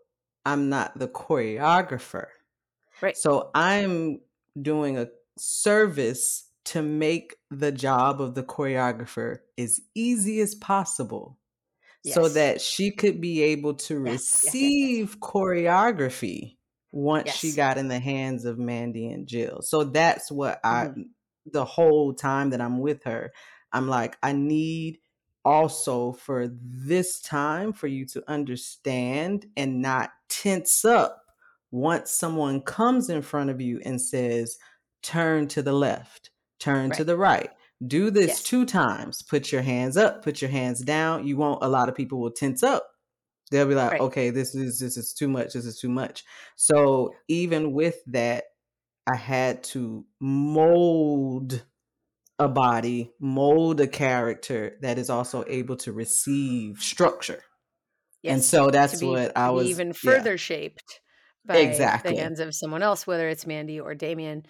[0.49, 2.25] I'm not the choreographer.
[3.01, 3.15] Right.
[3.15, 4.21] So I'm
[4.59, 11.37] doing a service to make the job of the choreographer as easy as possible
[12.03, 12.15] yes.
[12.15, 14.13] so that she could be able to yes.
[14.13, 15.17] receive yes.
[15.19, 16.57] choreography
[16.91, 19.61] once she got in the hands of Mandy and Jill.
[19.61, 21.01] So that's what I mm-hmm.
[21.45, 23.31] the whole time that I'm with her,
[23.71, 24.97] I'm like I need
[25.49, 31.23] also for this time for you to understand and not tense up
[31.71, 34.59] once someone comes in front of you and says,
[35.01, 36.97] turn to the left, turn right.
[36.97, 37.49] to the right,
[37.87, 38.43] do this yes.
[38.43, 41.25] two times, put your hands up, put your hands down.
[41.25, 42.87] You won't, a lot of people will tense up.
[43.49, 44.01] They'll be like, right.
[44.01, 46.23] okay, this is this is too much, this is too much.
[46.57, 48.43] So even with that,
[49.11, 51.63] I had to mold
[52.39, 57.43] a body, mold a character that is also able to receive structure.
[58.23, 60.37] Yes, and so that's what I was even further yeah.
[60.37, 61.01] shaped
[61.45, 62.15] by exactly.
[62.15, 64.43] the hands of someone else, whether it's Mandy or Damien.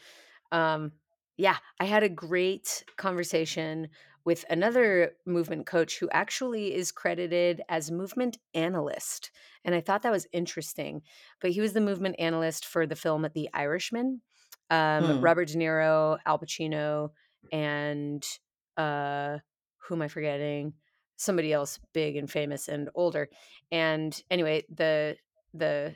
[0.51, 0.91] Um,
[1.37, 3.89] yeah, I had a great conversation
[4.25, 9.31] with another movement coach who actually is credited as movement analyst.
[9.63, 11.01] And I thought that was interesting.
[11.41, 14.21] But he was the movement analyst for the film The Irishman.
[14.69, 15.21] Um, hmm.
[15.21, 17.09] Robert De Niro, Al Pacino,
[17.51, 18.25] and
[18.77, 19.37] uh,
[19.77, 20.73] who am I forgetting?
[21.15, 23.29] Somebody else big and famous and older.
[23.71, 25.17] And anyway, the
[25.53, 25.95] the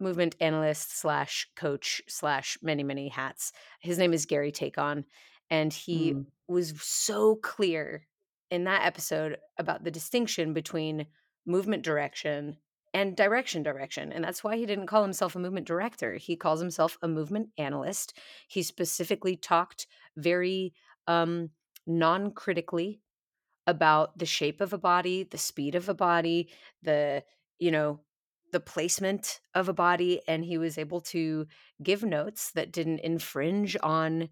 [0.00, 3.52] movement analyst slash coach slash many many hats.
[3.80, 5.04] His name is Gary Tacon,
[5.50, 6.26] and he mm.
[6.48, 8.06] was so clear
[8.50, 11.06] in that episode about the distinction between
[11.46, 12.56] movement direction
[12.94, 16.14] and direction direction and that's why he didn't call himself a movement director.
[16.14, 18.16] He calls himself a movement analyst.
[18.48, 20.74] He specifically talked very
[21.06, 21.50] um,
[21.86, 23.00] non-critically
[23.66, 26.48] about the shape of a body the speed of a body
[26.82, 27.22] the
[27.58, 28.00] you know
[28.50, 31.46] the placement of a body and he was able to
[31.82, 34.28] give notes that didn't infringe on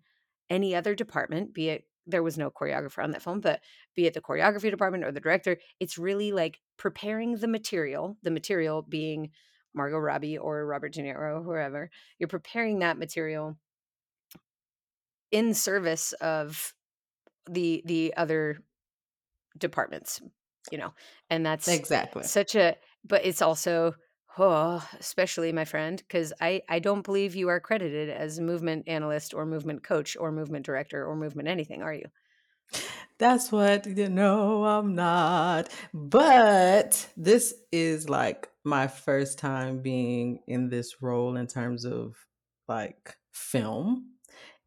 [0.49, 3.61] any other department be it there was no choreographer on that film but
[3.94, 8.31] be it the choreography department or the director it's really like preparing the material the
[8.31, 9.31] material being
[9.75, 13.57] margot robbie or robert de niro whoever you're preparing that material
[15.31, 16.75] in service of
[17.49, 18.62] the the other
[19.59, 20.20] departments
[20.70, 20.92] you know
[21.29, 22.23] and that's exactly.
[22.23, 23.94] such a but it's also
[24.38, 29.35] Oh, especially my friend, because I, I don't believe you are credited as movement analyst
[29.35, 32.07] or movement coach or movement director or movement anything, are you?
[33.19, 35.69] That's what you know I'm not.
[35.93, 42.14] But this is like my first time being in this role in terms of
[42.69, 44.07] like film.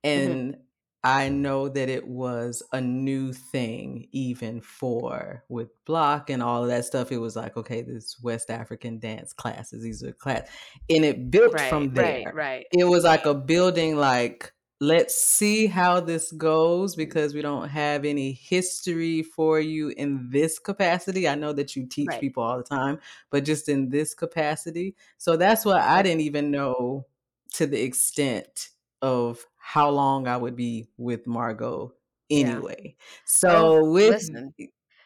[0.03, 0.19] Mm-hmm.
[0.21, 0.61] And mm-hmm.
[1.03, 6.69] I know that it was a new thing, even for with block and all of
[6.69, 7.11] that stuff.
[7.11, 10.49] It was like, okay, this West African dance classes, these are class,
[10.89, 12.23] and it built right, from there.
[12.25, 12.65] Right, right.
[12.71, 18.03] It was like a building, like let's see how this goes because we don't have
[18.03, 21.27] any history for you in this capacity.
[21.27, 22.19] I know that you teach right.
[22.19, 24.95] people all the time, but just in this capacity.
[25.17, 27.05] So that's what I didn't even know
[27.53, 31.93] to the extent of how long I would be with Margot
[32.29, 32.81] anyway.
[32.83, 32.91] Yeah.
[33.25, 34.53] So oh, with listen,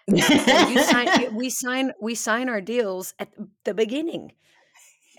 [0.08, 3.30] you sign, we sign we sign our deals at
[3.65, 4.32] the beginning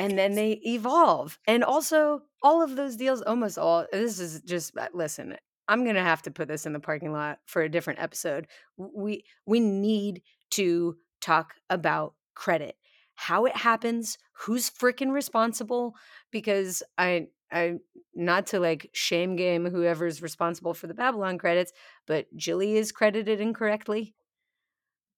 [0.00, 4.76] and then they evolve and also all of those deals almost all this is just
[4.76, 5.36] uh, listen
[5.68, 8.46] i'm gonna have to put this in the parking lot for a different episode
[8.76, 12.76] we we need to talk about credit
[13.14, 15.94] how it happens who's freaking responsible
[16.30, 17.74] because i I
[18.14, 21.72] not to like shame game whoever's responsible for the Babylon credits,
[22.06, 24.14] but Jilly is credited incorrectly.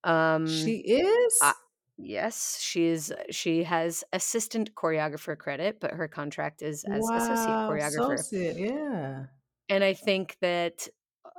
[0.05, 1.39] Um, she is.
[1.43, 1.53] Uh,
[1.99, 3.13] yes, she is.
[3.31, 8.15] She has assistant choreographer credit, but her contract is as wow, associate choreographer.
[8.15, 9.25] Associate, yeah.
[9.69, 10.89] And I think that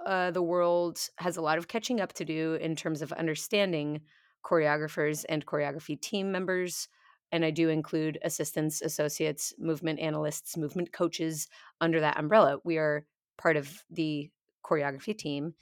[0.05, 4.01] uh, the world has a lot of catching up to do in terms of understanding
[4.43, 6.87] choreographers and choreography team members
[7.31, 11.47] and I do include assistants, associates, movement analysts, movement coaches
[11.79, 12.57] under that umbrella.
[12.63, 13.05] We are
[13.37, 14.29] part of the
[14.65, 15.53] choreography team,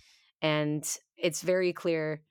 [0.41, 0.83] and
[1.17, 2.21] it's very clear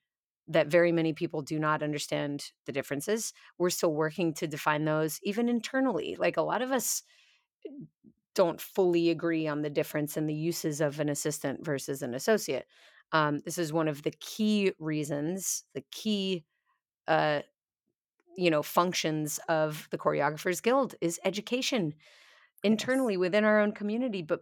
[0.47, 3.33] that very many people do not understand the differences.
[3.59, 6.15] We're still working to define those, even internally.
[6.19, 7.03] Like a lot of us
[8.33, 12.65] don't fully agree on the difference in the uses of an assistant versus an associate.
[13.11, 16.45] Um, this is one of the key reasons, the key
[17.07, 17.41] uh,
[18.39, 21.93] you know functions of the choreographers guild is education
[22.63, 23.19] internally yes.
[23.19, 24.41] within our own community but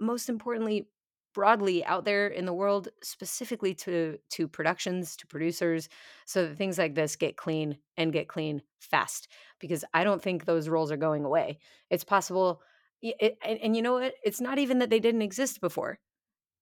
[0.00, 0.88] most importantly
[1.34, 5.88] broadly out there in the world specifically to to productions to producers
[6.24, 9.28] so that things like this get clean and get clean fast
[9.60, 11.58] because i don't think those roles are going away.
[11.90, 12.60] It's possible
[13.00, 14.14] it, and, and you know what?
[14.24, 15.98] It's not even that they didn't exist before.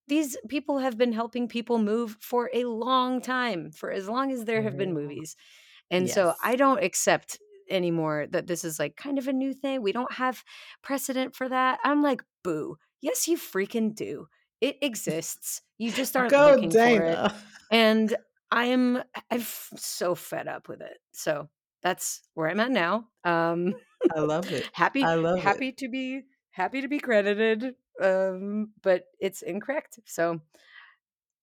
[0.07, 4.45] These people have been helping people move for a long time for as long as
[4.45, 5.07] there have been mm-hmm.
[5.07, 5.35] movies
[5.91, 6.15] and yes.
[6.15, 9.81] so I don't accept anymore that this is like kind of a new thing.
[9.81, 10.43] We don't have
[10.81, 11.79] precedent for that.
[11.83, 12.77] I'm like, boo.
[13.01, 14.27] Yes, you freaking do.
[14.61, 15.61] It exists.
[15.77, 16.97] You just aren't Go, looking Dana.
[16.97, 17.41] for it.
[17.69, 18.15] And
[18.51, 20.97] I am I'm so fed up with it.
[21.11, 21.49] So
[21.83, 23.07] that's where I'm at now.
[23.23, 23.75] Um
[24.15, 24.67] I love it.
[24.73, 25.77] happy I love happy it.
[25.77, 26.21] to be
[26.51, 27.75] happy to be credited.
[28.01, 29.99] Um, but it's incorrect.
[30.05, 30.39] So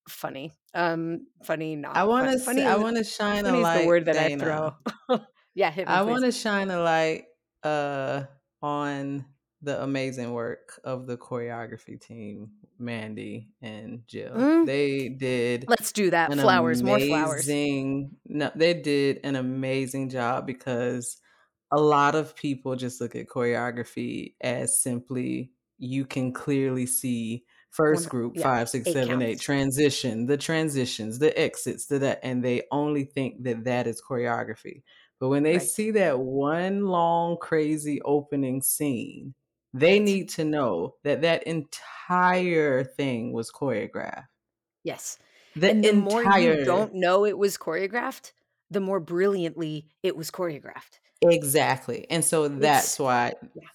[0.09, 0.52] funny.
[0.75, 1.97] Um, funny not.
[1.97, 2.39] I want to.
[2.39, 2.64] Funny.
[2.64, 3.83] I want to shine a light.
[3.83, 4.45] the word that Dana.
[4.45, 4.72] I
[5.09, 5.20] throw.
[5.55, 7.25] yeah, hit me, I want to shine a light
[7.62, 8.25] uh,
[8.61, 9.25] on
[9.62, 14.35] the amazing work of the choreography team, Mandy and Jill.
[14.35, 14.66] Mm.
[14.66, 15.64] They did.
[15.68, 16.33] Let's do that.
[16.33, 17.49] Flowers, amazing, more flowers.
[17.49, 21.16] No, they did an amazing job because
[21.70, 27.45] a lot of people just look at choreography as simply you can clearly see
[27.75, 29.25] first group, yeah, five, six, eight seven, counts.
[29.25, 34.01] eight, transition, the transitions, the exits, the that, and they only think that that is
[34.01, 34.83] choreography.
[35.20, 35.62] But when they right.
[35.62, 39.35] see that one long, crazy opening scene,
[39.72, 40.03] they right.
[40.03, 44.27] need to know that that entire thing was choreographed.
[44.83, 45.18] Yes.
[45.57, 46.22] The and the entire...
[46.22, 48.33] more you don't know it was choreographed,
[48.70, 51.01] the more brilliantly it was choreographed.
[51.22, 52.07] Exactly.
[52.11, 53.35] And so that's why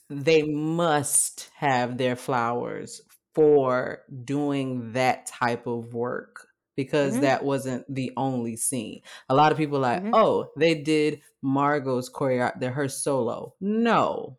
[0.09, 3.01] they must have their flowers
[3.35, 7.23] for doing that type of work because mm-hmm.
[7.23, 9.01] that wasn't the only scene.
[9.27, 10.15] A lot of people like, mm-hmm.
[10.15, 13.53] oh, they did Margot's choreo, the her solo.
[13.59, 14.37] No.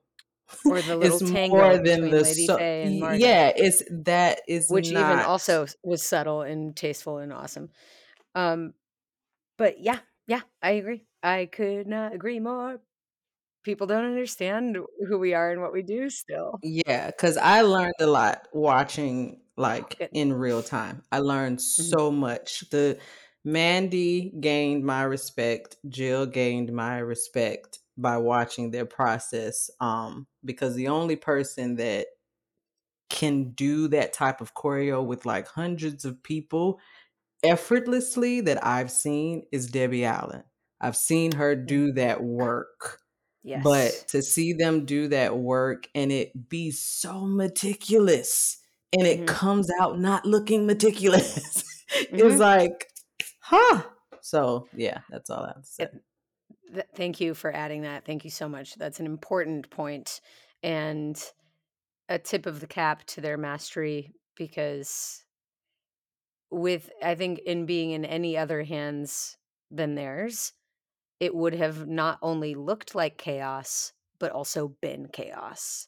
[0.64, 3.18] Or the little it's tango more than the Lady so- Fay and Margot.
[3.18, 5.12] Yeah, it's that is which not...
[5.12, 7.68] even also was subtle and tasteful and awesome.
[8.34, 8.74] Um,
[9.59, 11.05] but yeah, yeah, I agree.
[11.22, 12.80] I could not agree more
[13.63, 14.77] people don't understand
[15.09, 16.59] who we are and what we do still.
[16.63, 20.11] Yeah, because I learned a lot watching like Good.
[20.13, 21.03] in real time.
[21.13, 21.83] I learned mm-hmm.
[21.83, 22.65] so much.
[22.71, 22.99] The
[23.45, 29.71] Mandy gained my respect, Jill gained my respect by watching their process.
[29.81, 32.07] Um, because the only person that
[33.11, 36.79] can do that type of choreo with like hundreds of people
[37.43, 40.45] effortlessly that I've seen is Debbie Allen.
[40.81, 41.67] I've seen her mm.
[41.67, 43.01] do that work
[43.43, 43.62] Yes.
[43.64, 48.59] But to see them do that work and it be so meticulous
[48.93, 49.26] and it mm-hmm.
[49.26, 52.16] comes out not looking meticulous mm-hmm.
[52.16, 52.88] is like,
[53.41, 53.82] huh.
[54.20, 55.84] So, yeah, that's all I have to say.
[55.84, 56.03] It,
[56.74, 58.05] th- thank you for adding that.
[58.05, 58.74] Thank you so much.
[58.74, 60.20] That's an important point
[60.62, 61.20] and
[62.09, 65.24] a tip of the cap to their mastery because
[66.51, 69.36] with I think in being in any other hands
[69.70, 70.53] than theirs,
[71.21, 75.87] it would have not only looked like chaos, but also been chaos.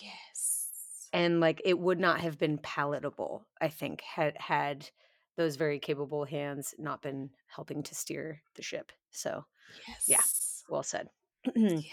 [0.00, 1.08] Yes.
[1.12, 4.88] And like it would not have been palatable, I think, had had
[5.36, 8.92] those very capable hands not been helping to steer the ship.
[9.10, 9.44] So
[9.86, 10.04] yes.
[10.08, 10.22] yeah,
[10.68, 11.08] well said.
[11.54, 11.84] yes.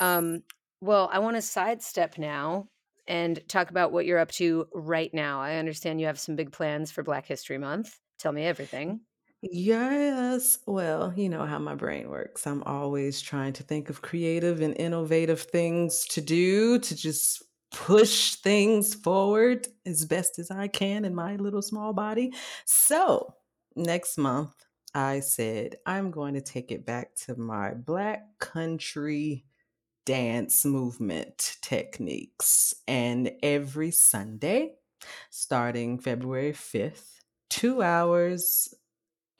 [0.00, 0.42] Um,
[0.80, 2.68] well, I want to sidestep now
[3.06, 5.40] and talk about what you're up to right now.
[5.40, 7.98] I understand you have some big plans for Black History Month.
[8.18, 9.00] Tell me everything.
[9.52, 10.58] Yes.
[10.66, 12.46] Well, you know how my brain works.
[12.46, 18.36] I'm always trying to think of creative and innovative things to do to just push
[18.36, 22.32] things forward as best as I can in my little small body.
[22.64, 23.34] So,
[23.76, 24.54] next month,
[24.94, 29.44] I said I'm going to take it back to my Black country
[30.06, 32.74] dance movement techniques.
[32.88, 34.74] And every Sunday,
[35.30, 37.20] starting February 5th,
[37.50, 38.74] two hours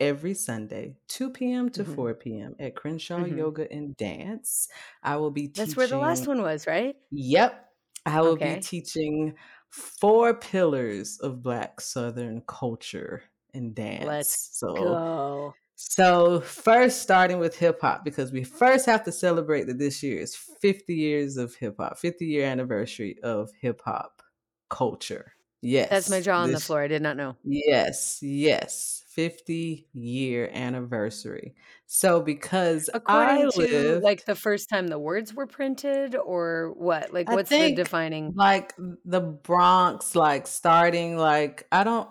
[0.00, 1.70] every Sunday, 2 p.m.
[1.70, 1.94] to mm-hmm.
[1.94, 2.56] 4 p.m.
[2.58, 3.38] at Crenshaw mm-hmm.
[3.38, 4.68] Yoga and Dance.
[5.02, 5.64] I will be teaching.
[5.64, 6.96] That's where the last one was, right?
[7.10, 7.64] Yep.
[8.06, 8.56] I will okay.
[8.56, 9.34] be teaching
[9.70, 13.22] four pillars of Black Southern culture
[13.54, 14.04] and dance.
[14.04, 15.54] Let's so, go.
[15.76, 20.20] So, first, starting with hip hop, because we first have to celebrate that this year
[20.20, 24.22] is 50 years of hip hop, 50 year anniversary of hip hop
[24.70, 25.33] culture.
[25.64, 25.88] Yes.
[25.88, 26.82] That's my jaw on this, the floor.
[26.82, 27.36] I did not know.
[27.42, 29.02] Yes, yes.
[29.08, 31.54] 50 year anniversary.
[31.86, 37.14] So because according I lived, like the first time the words were printed or what?
[37.14, 42.08] Like what's the defining like the Bronx like starting like I don't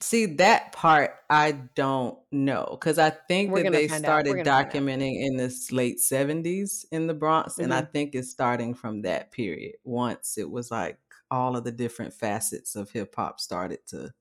[0.00, 5.36] see that part I don't know cuz I think we're that they started documenting in
[5.36, 7.64] the late 70s in the Bronx mm-hmm.
[7.64, 7.92] and I mm-hmm.
[7.92, 10.98] think it's starting from that period once it was like
[11.30, 14.12] all of the different facets of hip hop started to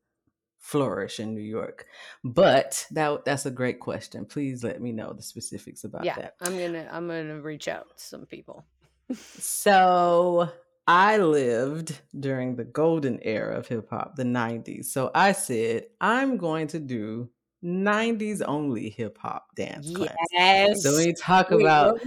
[0.59, 1.85] flourish in New York?
[2.23, 4.25] But that that's a great question.
[4.25, 6.35] Please let me know the specifics about yeah, that.
[6.41, 8.65] I'm gonna I'm gonna reach out to some people.
[9.13, 10.49] so
[10.87, 14.85] I lived during the golden era of hip hop, the 90s.
[14.85, 17.29] So I said, I'm going to do
[17.63, 20.15] 90s only hip hop dance class.
[20.31, 20.83] Yes.
[20.83, 21.99] So when you talk Wait, about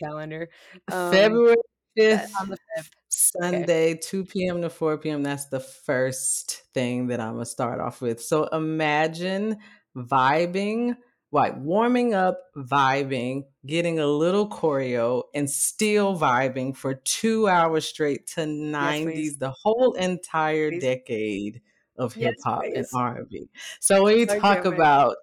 [0.00, 0.48] calendar,
[0.90, 1.56] um, February
[1.98, 2.90] 5th, on the 5th.
[3.08, 4.00] Sunday, okay.
[4.02, 4.62] 2 p.m.
[4.62, 5.22] to 4 p.m.
[5.22, 8.22] That's the first thing that I'm going to start off with.
[8.22, 9.58] So imagine
[9.96, 10.96] vibing,
[11.32, 18.26] like warming up, vibing, getting a little choreo, and still vibing for two hours straight
[18.28, 20.82] to 90s, yes, the whole entire please.
[20.82, 21.62] decade
[21.96, 23.48] of hip hop yes, and R&B.
[23.80, 25.16] So when you talk about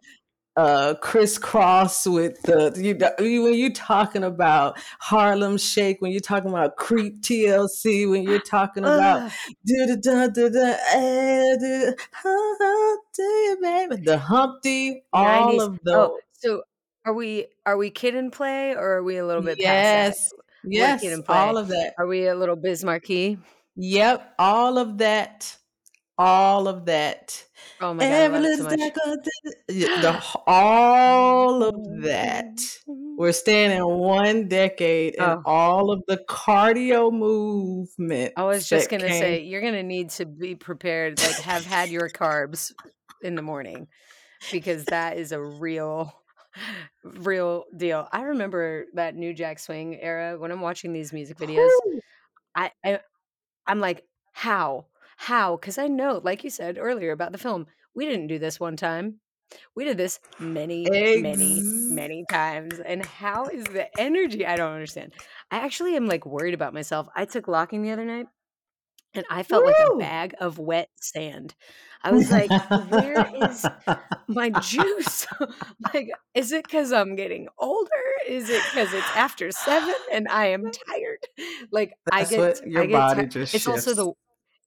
[0.56, 2.74] uh Kris Kross with the
[3.20, 8.40] you when you're talking about Harlem Shake, when you're talking about Creep TLC, when you're
[8.40, 9.32] talking about
[14.04, 15.96] the Humpty, all of those.
[15.96, 16.64] Oh, so
[17.06, 20.32] are we are we Kid 'n Play or are we a little bit yes,
[20.64, 21.94] Yes, all of that.
[21.98, 23.38] Are we a little Biz Markie?
[23.76, 25.58] Yep, all of that
[26.18, 27.44] all of that.
[27.82, 28.32] Oh my god,
[29.68, 32.60] the, all of that.
[32.88, 33.32] We're mm-hmm.
[33.32, 35.42] staying in one decade and oh.
[35.46, 38.34] all of the cardio movement.
[38.38, 39.22] I was just gonna came.
[39.22, 42.72] say you're gonna need to be prepared, like have had your carbs
[43.22, 43.88] in the morning
[44.52, 46.14] because that is a real
[47.04, 48.08] real deal.
[48.12, 51.70] I remember that New Jack Swing era when I'm watching these music videos.
[52.56, 53.00] I, I
[53.66, 54.86] I'm like, how?
[55.24, 55.56] How?
[55.56, 58.76] Because I know, like you said earlier about the film, we didn't do this one
[58.76, 59.22] time.
[59.74, 61.22] We did this many, Eggs.
[61.22, 62.78] many, many times.
[62.80, 64.46] And how is the energy?
[64.46, 65.14] I don't understand.
[65.50, 67.08] I actually am like worried about myself.
[67.16, 68.26] I took locking the other night
[69.14, 69.72] and I felt Woo!
[69.72, 71.56] like a bag of wet sand.
[72.04, 72.50] I was like,
[72.90, 73.66] where is
[74.28, 75.26] my juice?
[75.94, 77.90] like, is it because I'm getting older?
[78.28, 81.28] Is it because it's after seven and I am tired?
[81.72, 83.88] Like, That's I get, your I get body just It's shifts.
[83.88, 84.14] also the,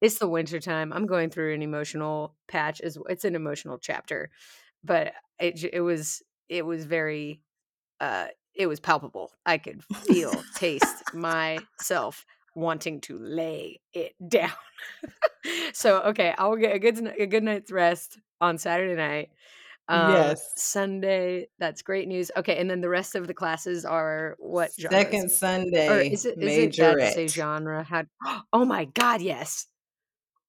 [0.00, 0.92] it's the winter time.
[0.92, 2.80] I'm going through an emotional patch.
[2.82, 4.30] It's an emotional chapter,
[4.84, 7.40] but it, it was, it was very,
[8.00, 9.32] uh, it was palpable.
[9.44, 12.24] I could feel, taste myself
[12.56, 14.50] wanting to lay it down.
[15.72, 19.30] so okay, I will get a good a good night's rest on Saturday night.
[19.88, 20.52] Um, yes.
[20.56, 22.32] Sunday, that's great news.
[22.36, 24.98] Okay, and then the rest of the classes are what genres?
[24.98, 25.88] Second Sunday.
[25.88, 27.84] Or is it is it bad to say genre?
[27.84, 28.04] How,
[28.52, 29.66] oh my god, yes.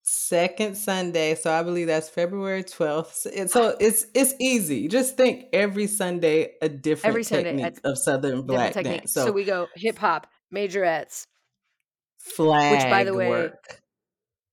[0.10, 3.28] Second Sunday, so I believe that's February twelfth.
[3.50, 4.88] So, it's it's easy.
[4.88, 9.12] Just think every Sunday a different technique of Southern black dance.
[9.12, 11.28] So, so we go hip hop, majorettes,
[12.20, 13.82] flag which by the way work.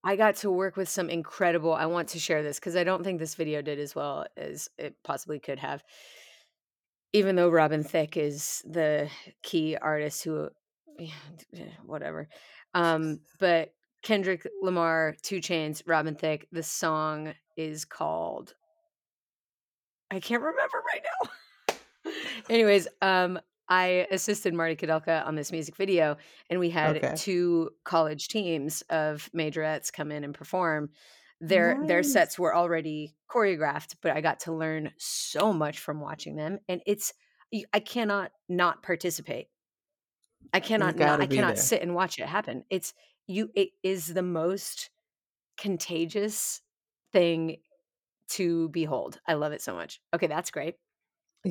[0.03, 3.05] I got to work with some incredible I want to share this because I don't
[3.05, 5.85] think this video did as well as it possibly could have.
[7.13, 9.09] Even though Robin Thicke is the
[9.45, 10.49] key artist who
[11.85, 12.29] whatever.
[12.75, 13.73] Um, but
[14.05, 18.55] Kendrick Lamar, 2 Chainz, Robin Thicke, the song is called
[20.11, 22.13] I can't remember right now.
[22.51, 26.19] Anyways, um I assisted Marty Kudelka on this music video,
[26.51, 27.15] and we had okay.
[27.17, 30.91] two college teams of majorettes come in and perform.
[31.41, 31.89] Their nice.
[31.89, 36.59] their sets were already choreographed, but I got to learn so much from watching them,
[36.69, 37.13] and it's
[37.73, 39.49] I cannot not participate.
[40.53, 41.65] I cannot not, I cannot there.
[41.65, 42.65] sit and watch it happen.
[42.69, 42.93] It's
[43.27, 43.51] you.
[43.55, 44.91] It is the most
[45.59, 46.63] contagious
[47.13, 47.59] thing
[48.31, 49.21] to behold.
[49.27, 50.01] I love it so much.
[50.15, 50.77] Okay, that's great.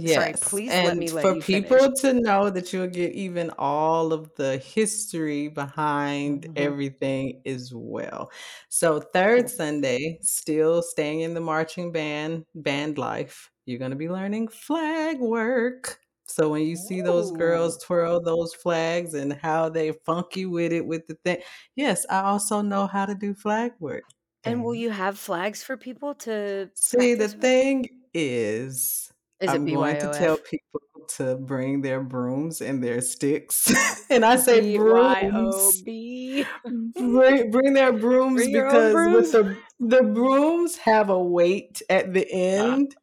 [0.05, 1.91] Sorry, please let me let for people finish.
[2.01, 6.55] to know that you'll get even all of the history behind Mhm.
[6.55, 8.31] everything as well.
[8.69, 14.49] So third Sunday, still staying in the marching band, band life, you're gonna be learning
[14.49, 15.99] flag work.
[16.25, 17.85] So when you see those girls oh.
[17.85, 21.39] twirl those flags and how they funky with it with the thing,
[21.75, 24.03] yes, I also know how to do flag work.
[24.45, 27.41] And will you have flags for people to See, the with?
[27.41, 30.81] thing is is I'm going to tell people
[31.17, 33.71] to bring their brooms and their sticks.
[34.09, 35.81] and I say brooms.
[35.81, 39.15] bring, bring their brooms bring because brooms.
[39.15, 42.73] with the the brooms have a weight at the uh.
[42.73, 42.95] end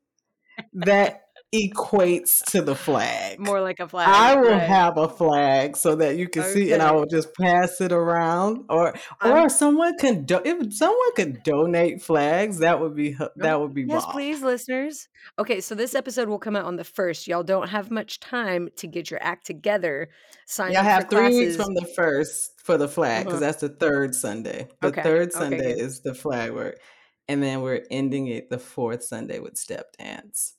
[0.73, 3.41] that equates to the flag.
[3.41, 4.09] More like a flag.
[4.09, 4.63] I will right.
[4.63, 6.53] have a flag so that you can okay.
[6.53, 10.73] see, and I will just pass it around, or or um, someone can do- if
[10.75, 14.13] someone could donate flags, that would be that would be yes, bomb.
[14.13, 15.09] please, listeners.
[15.39, 17.27] Okay, so this episode will come out on the first.
[17.27, 20.09] Y'all don't have much time to get your act together.
[20.47, 20.73] Sign.
[20.73, 21.39] Y'all have three classes.
[21.39, 23.47] weeks from the first for the flag because uh-huh.
[23.47, 24.69] that's the third Sunday.
[24.81, 25.03] The okay.
[25.03, 26.79] third Sunday okay, is the flag work,
[27.27, 30.55] and then we're ending it the fourth Sunday with step dance.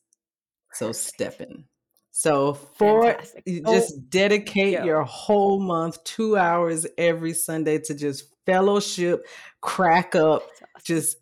[0.74, 1.66] So stepping.
[2.12, 3.66] So for Fantastic.
[3.66, 4.84] just oh, dedicate yo.
[4.84, 9.26] your whole month, two hours every Sunday to just fellowship,
[9.62, 10.84] crack up, awesome.
[10.84, 11.18] just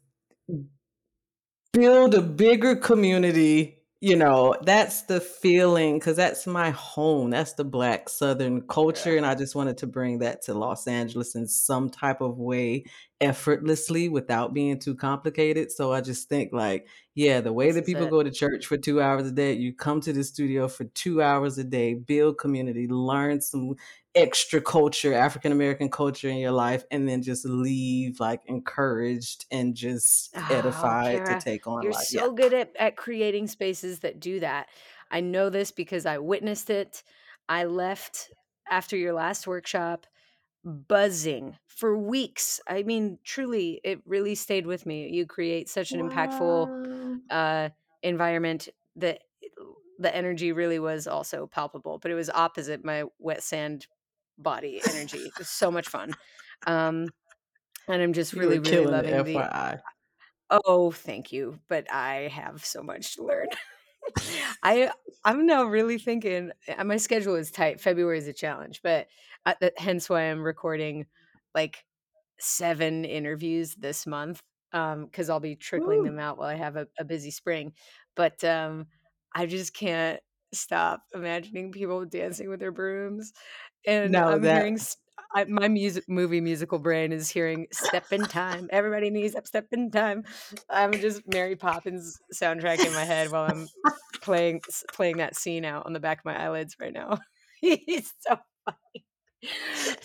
[1.73, 7.65] build a bigger community you know that's the feeling because that's my home that's the
[7.65, 9.17] black southern culture yeah.
[9.17, 12.81] and i just wanted to bring that to los angeles in some type of way
[13.19, 17.85] effortlessly without being too complicated so i just think like yeah the way this that
[17.85, 18.09] people it.
[18.09, 21.21] go to church for two hours a day you come to the studio for two
[21.21, 23.75] hours a day build community learn some
[24.15, 29.75] extra culture, African American culture in your life, and then just leave like encouraged and
[29.75, 31.83] just oh, edified to take on life.
[31.83, 32.03] You're life.
[32.03, 32.35] so yeah.
[32.35, 34.67] good at, at creating spaces that do that.
[35.11, 37.03] I know this because I witnessed it.
[37.47, 38.31] I left
[38.69, 40.05] after your last workshop
[40.63, 42.59] buzzing for weeks.
[42.67, 45.09] I mean, truly, it really stayed with me.
[45.09, 46.09] You create such an wow.
[46.09, 47.69] impactful uh,
[48.03, 49.21] environment that
[49.97, 53.87] the energy really was also palpable, but it was opposite my wet sand
[54.39, 55.19] body energy.
[55.19, 56.13] It was so much fun.
[56.65, 57.09] Um,
[57.87, 59.81] and I'm just really, really loving the.
[60.51, 61.59] Oh, thank you.
[61.67, 63.47] But I have so much to learn.
[64.63, 64.91] I
[65.23, 66.51] I'm now really thinking.
[66.77, 67.81] Uh, my schedule is tight.
[67.81, 69.07] February is a challenge, but
[69.45, 71.05] uh, hence why I'm recording
[71.53, 71.83] like
[72.39, 76.05] seven interviews this month because um, I'll be trickling Ooh.
[76.05, 77.73] them out while I have a, a busy spring.
[78.15, 78.87] But um,
[79.33, 80.19] I just can't
[80.53, 83.33] stop imagining people dancing with their brooms,
[83.85, 84.61] and no, I'm that...
[84.61, 84.79] hearing
[85.35, 89.67] I, my music movie musical brain is hearing "Step in Time." Everybody needs up "Step
[89.71, 90.23] in Time."
[90.69, 93.67] I'm just Mary Poppins soundtrack in my head while I'm
[94.21, 94.61] playing
[94.91, 97.19] playing that scene out on the back of my eyelids right now.
[97.61, 99.05] He's so funny.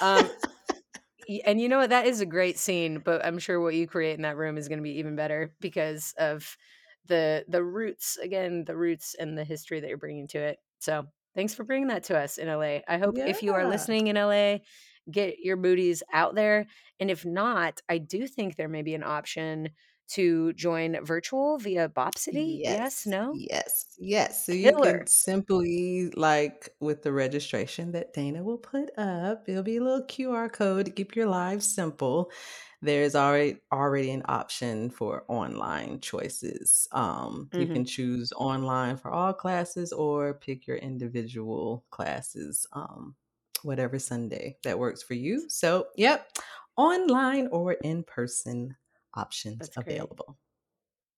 [0.01, 0.31] Um,
[1.47, 1.91] and you know what?
[1.91, 4.69] That is a great scene, but I'm sure what you create in that room is
[4.69, 6.57] going to be even better because of
[7.07, 10.59] the the roots again, the roots and the history that you're bringing to it.
[10.81, 12.79] So thanks for bringing that to us in LA.
[12.89, 13.27] I hope yeah.
[13.27, 14.59] if you are listening in LA,
[15.11, 16.67] get your booties out there,
[17.01, 19.71] and if not, I do think there may be an option
[20.07, 22.59] to join virtual via Bopcity?
[22.61, 23.33] Yes, yes no?
[23.35, 24.47] Yes, yes.
[24.47, 29.79] So you can simply, like with the registration that Dana will put up, it'll be
[29.79, 32.31] a little QR code to keep your lives simple.
[32.85, 36.87] There's already already an option for online choices.
[36.93, 37.61] Um, mm-hmm.
[37.61, 43.15] You can choose online for all classes or pick your individual classes, um,
[43.63, 45.49] whatever Sunday that works for you.
[45.49, 46.29] So, yep,
[46.77, 48.77] online or in person
[49.15, 50.37] options That's available.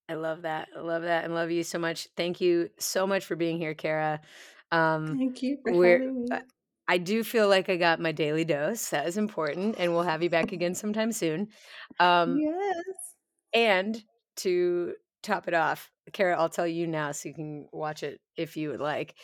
[0.09, 0.17] Great.
[0.17, 0.69] I love that.
[0.77, 2.07] I love that and love you so much.
[2.17, 4.21] Thank you so much for being here, Kara.
[4.71, 6.39] Um, Thank you for having me.
[6.89, 8.91] I do feel like I got my daily dose.
[8.91, 11.49] That is important, and we'll have you back again sometime soon.
[11.99, 12.85] Um, yes.
[13.53, 14.03] And
[14.37, 18.57] to top it off, Kara, I'll tell you now so you can watch it if
[18.57, 19.15] you would like.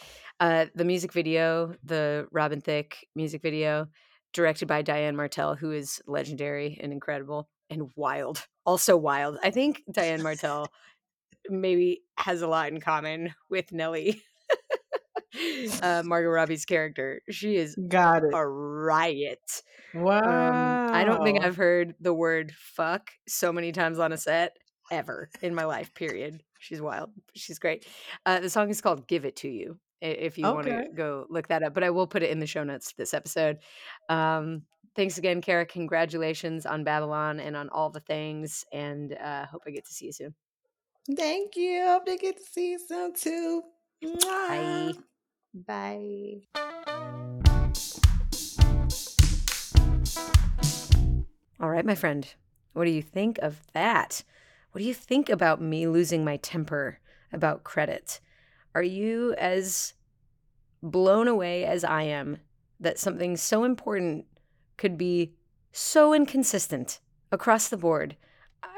[0.40, 3.86] Uh, the music video, the Robin Thicke music video,
[4.32, 8.46] directed by Diane Martel, who is legendary and incredible and wild.
[8.66, 9.38] Also wild.
[9.42, 10.68] I think Diane Martel
[11.48, 14.22] maybe has a lot in common with Nellie.
[15.82, 17.22] Uh, Margot Robbie's character.
[17.30, 18.30] She is got it.
[18.32, 19.62] a riot.
[19.94, 20.18] Wow.
[20.18, 24.56] Um, I don't think I've heard the word fuck so many times on a set
[24.90, 26.42] ever in my life, period.
[26.58, 27.10] She's wild.
[27.34, 27.86] She's great.
[28.24, 30.54] Uh, the song is called Give It to You if you okay.
[30.54, 32.92] want to go look that up, but I will put it in the show notes
[32.96, 33.58] this episode.
[34.08, 34.62] Um,
[34.96, 35.64] thanks again, Kara.
[35.64, 40.06] Congratulations on Babylon and on all the things, and uh, hope I get to see
[40.06, 40.34] you soon.
[41.16, 41.84] Thank you.
[41.84, 43.62] Hope to get to see you soon too.
[44.22, 44.92] Bye.
[45.54, 46.42] Bye.
[51.60, 52.26] All right, my friend.
[52.72, 54.24] What do you think of that?
[54.72, 56.98] What do you think about me losing my temper
[57.32, 58.20] about credit?
[58.74, 59.94] Are you as
[60.82, 62.38] blown away as I am
[62.80, 64.26] that something so important
[64.76, 65.32] could be
[65.70, 67.00] so inconsistent
[67.30, 68.16] across the board.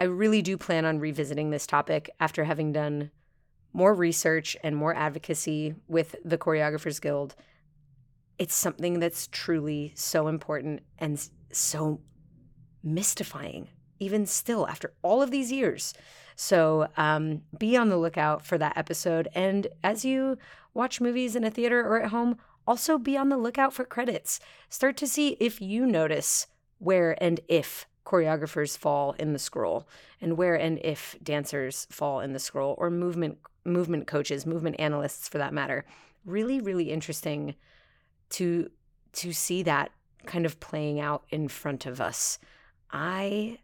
[0.00, 3.10] I really do plan on revisiting this topic after having done
[3.74, 7.34] more research and more advocacy with the Choreographers Guild.
[8.38, 12.00] It's something that's truly so important and so
[12.82, 13.68] mystifying,
[13.98, 15.92] even still after all of these years.
[16.36, 19.28] So um, be on the lookout for that episode.
[19.34, 20.38] And as you
[20.72, 24.40] watch movies in a theater or at home, also, be on the lookout for credits.
[24.70, 26.46] Start to see if you notice
[26.78, 29.86] where and if choreographers fall in the scroll
[30.20, 35.28] and where and if dancers fall in the scroll or movement movement coaches, movement analysts
[35.28, 35.84] for that matter.
[36.24, 37.54] Really really interesting
[38.30, 38.70] to
[39.12, 39.90] to see that
[40.26, 42.38] kind of playing out in front of us.
[42.90, 43.58] I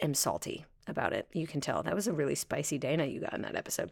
[0.00, 1.28] am salty about it.
[1.32, 1.82] You can tell.
[1.82, 3.90] That was a really spicy Dana you got in that episode.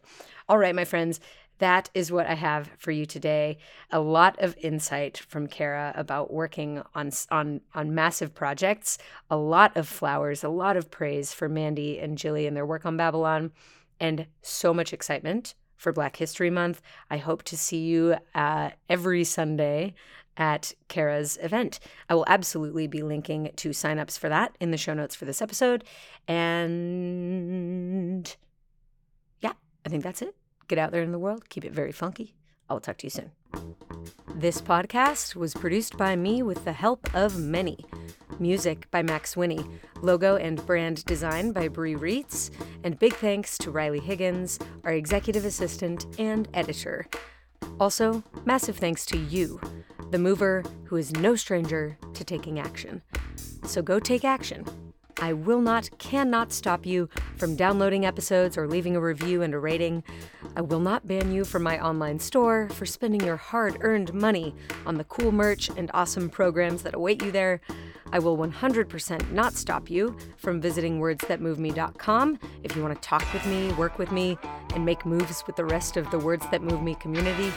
[0.49, 1.20] All right, my friends,
[1.59, 3.59] that is what I have for you today.
[3.91, 8.99] A lot of insight from Kara about working on on on massive projects.
[9.31, 12.85] A lot of flowers, a lot of praise for Mandy and Jilly and their work
[12.85, 13.53] on Babylon,
[14.01, 16.81] and so much excitement for Black History Month.
[17.11, 19.95] I hope to see you uh, every Sunday
[20.37, 21.79] at Kara's event.
[22.09, 25.41] I will absolutely be linking to signups for that in the show notes for this
[25.41, 25.85] episode.
[26.27, 27.17] And
[29.41, 29.53] yeah,
[29.85, 30.35] I think that's it.
[30.67, 32.35] Get out there in the world, keep it very funky.
[32.69, 33.31] I'll talk to you soon.
[34.35, 37.85] This podcast was produced by me with the help of many.
[38.39, 39.64] Music by Max Winnie,
[40.03, 42.51] logo and brand design by Brie Reitz,
[42.82, 47.07] and big thanks to Riley Higgins, our executive assistant and editor.
[47.78, 49.61] Also, massive thanks to you,
[50.11, 53.03] the mover who is no stranger to taking action.
[53.64, 54.64] So go take action.
[55.20, 59.59] I will not, cannot stop you from downloading episodes or leaving a review and a
[59.59, 60.03] rating.
[60.57, 64.55] I will not ban you from my online store for spending your hard earned money
[64.85, 67.61] on the cool merch and awesome programs that await you there.
[68.13, 73.45] I will 100% not stop you from visiting wordsthatmoveme.com if you want to talk with
[73.47, 74.39] me, work with me,
[74.75, 77.53] and make moves with the rest of the Words That Move Me community.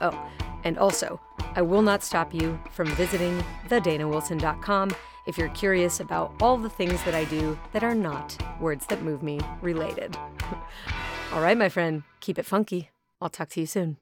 [0.00, 0.28] Oh,
[0.64, 1.20] and also,
[1.54, 4.94] I will not stop you from visiting thedanawilson.com
[5.26, 9.02] if you're curious about all the things that I do that are not Words That
[9.02, 10.16] Move Me related.
[11.32, 12.90] all right, my friend, keep it funky.
[13.20, 13.98] I'll talk to you soon.